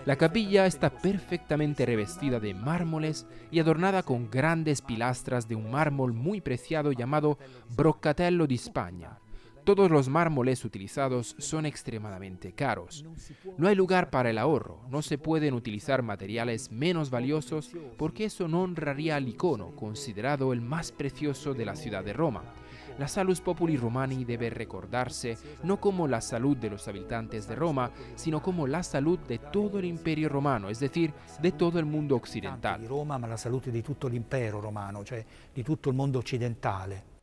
La 0.04 0.16
capilla 0.16 0.66
está 0.66 0.90
perfectamente 0.90 1.84
revestida 1.84 2.38
de 2.38 2.54
mármoles 2.54 3.26
y 3.50 3.58
adornada 3.58 4.02
con 4.02 4.30
grandes 4.30 4.80
pilastras 4.80 5.48
de 5.48 5.56
un 5.56 5.70
mármol 5.70 6.12
muy 6.12 6.40
preciado 6.40 6.92
llamado 6.92 7.38
Broccatello 7.76 8.46
di 8.46 8.54
España, 8.54 9.18
todos 9.66 9.90
los 9.90 10.08
mármoles 10.08 10.64
utilizados 10.64 11.34
son 11.38 11.66
extremadamente 11.66 12.52
caros. 12.52 13.04
No 13.58 13.66
hay 13.66 13.74
lugar 13.74 14.10
para 14.10 14.30
el 14.30 14.38
ahorro, 14.38 14.78
no 14.90 15.02
se 15.02 15.18
pueden 15.18 15.54
utilizar 15.54 16.02
materiales 16.02 16.70
menos 16.70 17.10
valiosos 17.10 17.72
porque 17.98 18.26
eso 18.26 18.46
no 18.46 18.62
honraría 18.62 19.16
al 19.16 19.26
icono, 19.26 19.74
considerado 19.74 20.52
el 20.52 20.60
más 20.60 20.92
precioso 20.92 21.52
de 21.52 21.64
la 21.64 21.74
ciudad 21.74 22.04
de 22.04 22.12
Roma. 22.12 22.44
La 22.96 23.08
Salus 23.08 23.40
Populi 23.40 23.76
Romani 23.76 24.24
debe 24.24 24.50
recordarse 24.50 25.36
no 25.64 25.80
como 25.80 26.06
la 26.06 26.20
salud 26.20 26.56
de 26.56 26.70
los 26.70 26.86
habitantes 26.86 27.48
de 27.48 27.56
Roma, 27.56 27.90
sino 28.14 28.40
como 28.40 28.68
la 28.68 28.84
salud 28.84 29.18
de 29.18 29.38
todo 29.38 29.80
el 29.80 29.86
imperio 29.86 30.28
romano, 30.28 30.70
es 30.70 30.78
decir, 30.78 31.12
de 31.42 31.50
todo 31.50 31.80
el 31.80 31.86
mundo 31.86 32.14
occidental. 32.14 32.86
Roma, 32.86 33.18
ma 33.18 33.26
la 33.26 33.36
salud 33.36 33.60
de 33.64 33.82
todo 33.82 34.06
el 34.06 34.14
imperio 34.14 34.60
romano, 34.60 35.02
cioè 35.02 35.26
di 35.52 35.64
tutto 35.64 35.90
il 35.90 35.96
mondo 35.96 36.20
occidentale. 36.20 37.15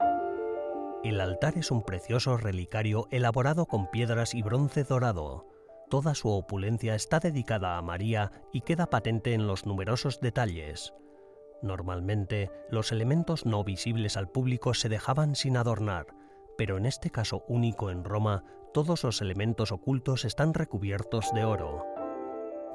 El 1.04 1.20
altar 1.20 1.58
es 1.58 1.70
un 1.70 1.84
precioso 1.84 2.38
relicario 2.38 3.08
elaborado 3.12 3.66
con 3.66 3.92
piedras 3.92 4.34
y 4.34 4.42
bronce 4.42 4.86
dorado. 4.86 5.46
Toda 5.90 6.16
su 6.16 6.30
opulencia 6.30 6.96
está 6.96 7.20
dedicada 7.20 7.78
a 7.78 7.82
María 7.82 8.32
y 8.54 8.62
queda 8.62 8.90
patente 8.90 9.34
en 9.34 9.46
los 9.46 9.66
numerosos 9.66 10.22
detalles. 10.22 10.94
Normalmente, 11.62 12.52
los 12.70 12.94
elementos 12.94 13.46
no 13.46 13.66
visibles 13.66 14.16
al 14.16 14.30
público 14.30 14.74
se 14.74 14.88
dejaban 14.88 15.36
sin 15.36 15.58
adornar, 15.58 16.08
pero 16.58 16.78
en 16.78 16.86
este 16.86 17.10
caso 17.10 17.44
único 17.50 17.92
en 17.92 18.06
Roma, 18.06 18.46
todos 18.74 19.04
los 19.04 19.22
elementos 19.22 19.74
ocultos 19.74 20.24
están 20.24 20.54
recubiertos 20.54 21.34
de 21.34 21.44
oro. 21.44 21.86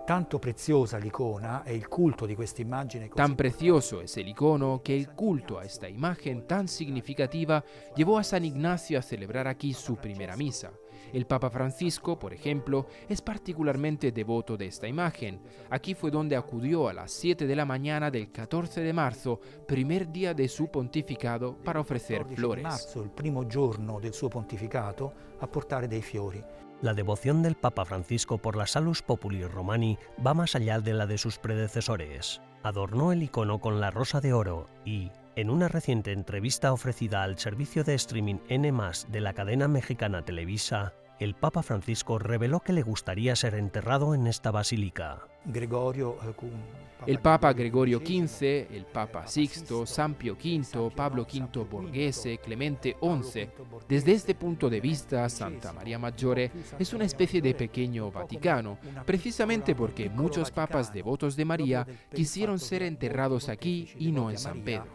Tanto 0.09 0.39
preciosa 0.39 0.97
l'icona 0.97 1.63
e 1.65 1.75
il 1.75 1.87
culto 1.87 2.25
di 2.25 2.35
questa 2.35 2.63
immagine 2.63 3.11
Tan 3.11 3.35
precioso 3.35 4.01
es 4.01 4.17
el 4.17 4.29
icono 4.29 4.81
que 4.83 4.97
el 4.97 5.11
culto 5.11 5.59
a 5.59 5.67
esta 5.67 5.87
imagen 5.87 6.47
tan 6.47 6.67
significativa 6.67 7.63
llevó 7.95 8.17
a 8.17 8.25
San 8.25 8.43
Ignacio 8.43 8.99
a 8.99 9.03
celebrar 9.03 9.47
aquí 9.47 9.75
su 9.75 9.97
primera 9.97 10.35
misa. 10.35 10.73
El 11.13 11.27
Papa 11.27 11.51
Francisco, 11.51 12.19
por 12.19 12.33
ejemplo, 12.33 12.87
es 13.07 13.21
particularmente 13.21 14.11
devoto 14.11 14.57
de 14.57 14.69
esta 14.69 14.89
imagen. 14.89 15.43
Aquí 15.69 15.93
fue 15.93 16.11
donde 16.11 16.37
acudió 16.37 16.89
a 16.89 16.95
las 16.95 17.13
7 17.13 17.47
de 17.47 17.57
la 17.57 17.67
mañana 17.67 18.11
del 18.11 18.33
14 18.33 18.81
de 18.81 18.93
marzo, 18.95 19.41
primer 19.67 20.11
día 20.11 20.33
de 20.33 20.49
su 20.49 20.71
pontificado, 20.71 21.59
para 21.63 21.81
ofrecer 21.81 22.25
flores. 22.25 22.63
marzo, 22.63 23.03
el 23.03 23.11
primo 23.11 23.47
giorno 23.47 24.01
del 24.01 24.15
suo 24.15 24.31
pontificato, 24.31 25.13
a 25.39 25.47
portare 25.47 25.87
dei 25.87 26.01
fiori. 26.01 26.43
La 26.81 26.95
devoción 26.95 27.43
del 27.43 27.57
Papa 27.57 27.85
Francisco 27.85 28.39
por 28.39 28.55
la 28.57 28.69
Salus 28.69 29.03
Populi 29.03 29.45
Romani 29.45 29.99
va 30.25 30.33
más 30.33 30.55
allá 30.55 30.79
de 30.79 30.95
la 30.95 31.07
de 31.07 31.19
sus 31.19 31.37
predecesores. 31.39 32.41
Adornó 32.63 33.11
el 33.11 33.25
icono 33.25 33.61
con 33.61 33.81
la 33.81 33.91
rosa 33.91 34.21
de 34.21 34.33
oro 34.33 34.69
y, 34.85 35.11
en 35.35 35.51
una 35.51 35.67
reciente 35.67 36.13
entrevista 36.13 36.73
ofrecida 36.73 37.25
al 37.25 37.37
servicio 37.37 37.83
de 37.83 37.95
streaming 37.95 38.39
N 38.49 38.73
de 39.09 39.21
la 39.21 39.33
cadena 39.33 39.67
mexicana 39.67 40.25
Televisa, 40.25 40.95
el 41.19 41.35
Papa 41.35 41.63
Francisco 41.63 42.19
reveló 42.19 42.61
que 42.61 42.73
le 42.73 42.83
gustaría 42.83 43.35
ser 43.35 43.55
enterrado 43.55 44.15
en 44.15 44.27
esta 44.27 44.51
basílica. 44.51 45.27
El 47.07 47.21
Papa 47.21 47.53
Gregorio 47.53 48.01
XV, 48.01 48.43
el 48.75 48.85
Papa 48.93 49.27
Sixto, 49.27 49.87
San 49.87 50.15
Pio 50.15 50.35
V, 50.35 50.91
Pablo 50.95 51.23
V 51.23 51.65
Borghese, 51.65 52.39
Clemente 52.39 52.97
XI. 53.01 53.49
Desde 53.89 54.13
este 54.13 54.35
punto 54.35 54.69
de 54.69 54.81
vista, 54.81 55.29
Santa 55.29 55.73
María 55.73 55.99
Maggiore 55.99 56.51
es 56.79 56.93
una 56.93 57.05
especie 57.05 57.41
de 57.41 57.55
pequeño 57.55 58.11
Vaticano, 58.11 58.79
precisamente 59.07 59.75
porque 59.75 60.11
muchos 60.11 60.51
papas 60.51 60.93
devotos 60.93 61.37
de 61.37 61.45
María 61.45 61.87
quisieron 62.15 62.59
ser 62.59 62.83
enterrados 62.83 63.49
aquí 63.49 63.89
y 63.99 64.13
no 64.13 64.31
en 64.31 64.39
San 64.39 64.63
Pedro. 64.63 64.87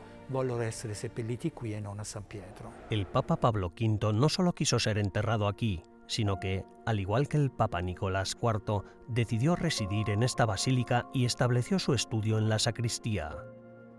El 2.89 3.05
Papa 3.05 3.37
Pablo 3.37 3.67
V 3.67 4.13
no 4.13 4.29
solo 4.29 4.53
quiso 4.53 4.79
ser 4.79 4.97
enterrado 4.97 5.47
aquí, 5.47 5.81
sino 6.07 6.39
que, 6.39 6.65
al 6.85 6.99
igual 6.99 7.27
que 7.27 7.37
el 7.37 7.51
Papa 7.51 7.81
Nicolás 7.81 8.37
IV, 8.41 8.83
decidió 9.07 9.55
residir 9.55 10.09
en 10.09 10.23
esta 10.23 10.45
basílica 10.45 11.07
y 11.13 11.25
estableció 11.25 11.79
su 11.79 11.93
estudio 11.93 12.37
en 12.37 12.49
la 12.49 12.59
sacristía. 12.59 13.35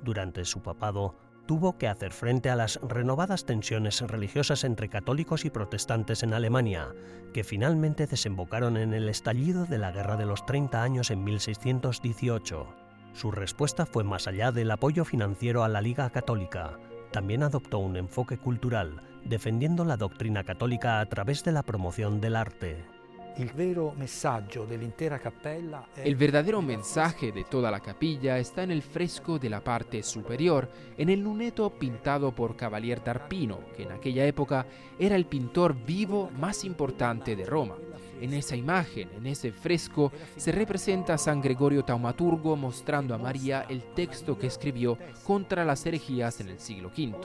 Durante 0.02 0.44
su 0.44 0.62
papado, 0.62 1.16
tuvo 1.46 1.76
que 1.76 1.88
hacer 1.88 2.12
frente 2.12 2.50
a 2.50 2.56
las 2.56 2.80
renovadas 2.82 3.44
tensiones 3.44 4.00
religiosas 4.00 4.64
entre 4.64 4.88
católicos 4.88 5.44
y 5.44 5.50
protestantes 5.50 6.22
en 6.22 6.34
Alemania, 6.34 6.88
que 7.32 7.44
finalmente 7.44 8.06
desembocaron 8.06 8.76
en 8.76 8.94
el 8.94 9.08
estallido 9.08 9.66
de 9.66 9.78
la 9.78 9.92
Guerra 9.92 10.16
de 10.16 10.26
los 10.26 10.46
30 10.46 10.82
años 10.82 11.10
en 11.10 11.24
1618. 11.24 12.66
Su 13.12 13.30
respuesta 13.30 13.86
fue 13.86 14.04
más 14.04 14.26
allá 14.26 14.52
del 14.52 14.70
apoyo 14.70 15.04
financiero 15.04 15.64
a 15.64 15.68
la 15.68 15.80
Liga 15.80 16.10
Católica, 16.10 16.78
también 17.12 17.44
adoptó 17.44 17.78
un 17.78 17.96
enfoque 17.96 18.38
cultural, 18.38 19.00
defendiendo 19.24 19.84
la 19.84 19.96
doctrina 19.96 20.44
católica 20.44 21.00
a 21.00 21.06
través 21.06 21.44
de 21.44 21.52
la 21.52 21.62
promoción 21.62 22.20
del 22.20 22.36
arte. 22.36 22.94
El 26.04 26.14
verdadero 26.14 26.62
mensaje 26.62 27.32
de 27.32 27.42
toda 27.42 27.72
la 27.72 27.80
capilla 27.80 28.38
está 28.38 28.62
en 28.62 28.70
el 28.70 28.82
fresco 28.82 29.40
de 29.40 29.50
la 29.50 29.60
parte 29.60 30.04
superior, 30.04 30.70
en 30.96 31.08
el 31.08 31.20
luneto 31.20 31.70
pintado 31.70 32.32
por 32.32 32.54
Cavalier 32.54 33.02
d'Arpino, 33.02 33.58
que 33.76 33.82
en 33.82 33.92
aquella 33.92 34.24
época 34.24 34.66
era 35.00 35.16
el 35.16 35.26
pintor 35.26 35.74
vivo 35.74 36.30
más 36.38 36.64
importante 36.64 37.34
de 37.34 37.44
Roma. 37.44 37.74
En 38.20 38.32
esa 38.32 38.54
imagen, 38.54 39.08
en 39.16 39.26
ese 39.26 39.50
fresco, 39.50 40.12
se 40.36 40.52
representa 40.52 41.14
a 41.14 41.18
San 41.18 41.40
Gregorio 41.40 41.84
Taumaturgo 41.84 42.54
mostrando 42.54 43.16
a 43.16 43.18
María 43.18 43.66
el 43.68 43.82
texto 43.94 44.38
que 44.38 44.46
escribió 44.46 44.96
contra 45.24 45.64
las 45.64 45.84
herejías 45.84 46.40
en 46.40 46.50
el 46.50 46.60
siglo 46.60 46.92
V. 46.96 47.16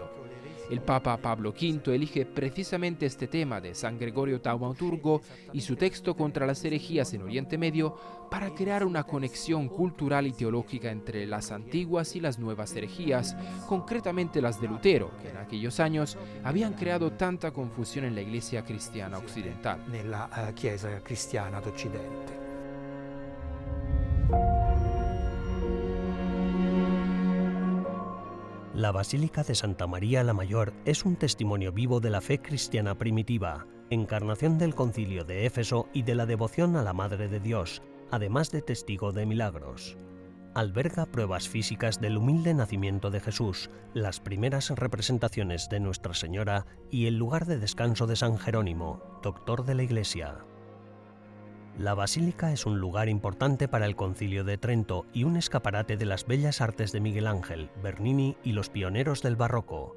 El 0.69 0.81
Papa 0.81 1.17
Pablo 1.17 1.49
V 1.49 1.95
elige 1.95 2.25
precisamente 2.25 3.05
este 3.07 3.27
tema 3.27 3.59
de 3.59 3.73
San 3.73 3.97
Gregorio 3.97 4.39
Taumaturgo 4.39 5.21
y 5.51 5.61
su 5.61 5.75
texto 5.75 6.15
contra 6.15 6.45
las 6.45 6.63
herejías 6.63 7.13
en 7.13 7.23
Oriente 7.23 7.57
Medio 7.57 7.95
para 8.29 8.53
crear 8.53 8.85
una 8.85 9.03
conexión 9.03 9.67
cultural 9.67 10.27
y 10.27 10.33
teológica 10.33 10.91
entre 10.91 11.25
las 11.25 11.51
antiguas 11.51 12.15
y 12.15 12.19
las 12.19 12.37
nuevas 12.37 12.75
herejías, 12.75 13.35
concretamente 13.67 14.41
las 14.41 14.61
de 14.61 14.67
Lutero, 14.67 15.11
que 15.21 15.29
en 15.29 15.37
aquellos 15.37 15.79
años 15.79 16.17
habían 16.43 16.73
creado 16.73 17.13
tanta 17.13 17.51
confusión 17.51 18.05
en 18.05 18.13
la 18.13 18.21
Iglesia 18.21 18.63
cristiana 18.63 19.17
occidental. 19.17 19.79
Nella 19.89 20.29
uh, 20.31 20.53
Chiesa 20.53 21.01
cristiana 21.03 21.59
d'Occidente. 21.59 22.48
La 28.79 28.93
Basílica 28.93 29.43
de 29.43 29.55
Santa 29.55 29.87
María 29.87 30.23
la 30.23 30.33
Mayor 30.33 30.71
es 30.85 31.03
un 31.03 31.17
testimonio 31.17 31.73
vivo 31.73 31.99
de 31.99 32.09
la 32.09 32.21
fe 32.21 32.41
cristiana 32.41 32.97
primitiva, 32.97 33.67
encarnación 33.89 34.57
del 34.57 34.73
concilio 34.73 35.25
de 35.25 35.45
Éfeso 35.45 35.89
y 35.91 36.03
de 36.03 36.15
la 36.15 36.25
devoción 36.25 36.77
a 36.77 36.81
la 36.81 36.93
Madre 36.93 37.27
de 37.27 37.41
Dios, 37.41 37.81
además 38.09 38.51
de 38.51 38.61
testigo 38.61 39.11
de 39.11 39.25
milagros. 39.25 39.97
Alberga 40.55 41.07
pruebas 41.07 41.49
físicas 41.49 41.99
del 41.99 42.15
humilde 42.15 42.53
nacimiento 42.53 43.11
de 43.11 43.19
Jesús, 43.19 43.69
las 43.93 44.21
primeras 44.21 44.69
representaciones 44.69 45.67
de 45.67 45.81
Nuestra 45.81 46.13
Señora 46.13 46.65
y 46.89 47.07
el 47.07 47.17
lugar 47.17 47.47
de 47.47 47.59
descanso 47.59 48.07
de 48.07 48.15
San 48.15 48.37
Jerónimo, 48.37 49.03
doctor 49.21 49.65
de 49.65 49.75
la 49.75 49.83
Iglesia. 49.83 50.45
La 51.79 51.93
basílica 51.93 52.51
es 52.51 52.65
un 52.65 52.81
lugar 52.81 53.07
importante 53.07 53.69
para 53.69 53.85
el 53.85 53.95
Concilio 53.95 54.43
de 54.43 54.57
Trento 54.57 55.05
y 55.13 55.23
un 55.23 55.37
escaparate 55.37 55.95
de 55.95 56.05
las 56.05 56.27
bellas 56.27 56.59
artes 56.59 56.91
de 56.91 56.99
Miguel 56.99 57.25
Ángel, 57.25 57.69
Bernini 57.81 58.35
y 58.43 58.51
los 58.51 58.69
pioneros 58.69 59.21
del 59.21 59.37
barroco. 59.37 59.95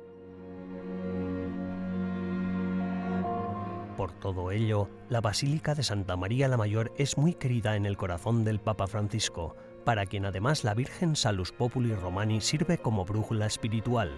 Por 3.96 4.12
todo 4.12 4.52
ello, 4.52 4.88
la 5.08 5.20
Basílica 5.20 5.74
de 5.74 5.82
Santa 5.82 6.16
María 6.16 6.46
la 6.46 6.56
Mayor 6.56 6.92
es 6.98 7.18
muy 7.18 7.34
querida 7.34 7.74
en 7.74 7.84
el 7.84 7.96
corazón 7.96 8.44
del 8.44 8.60
Papa 8.60 8.86
Francisco, 8.86 9.56
para 9.84 10.06
quien 10.06 10.24
además 10.24 10.62
la 10.62 10.74
Virgen 10.74 11.16
Salus 11.16 11.50
Populi 11.50 11.96
Romani 11.96 12.40
sirve 12.40 12.78
como 12.78 13.04
brújula 13.04 13.46
espiritual. 13.46 14.12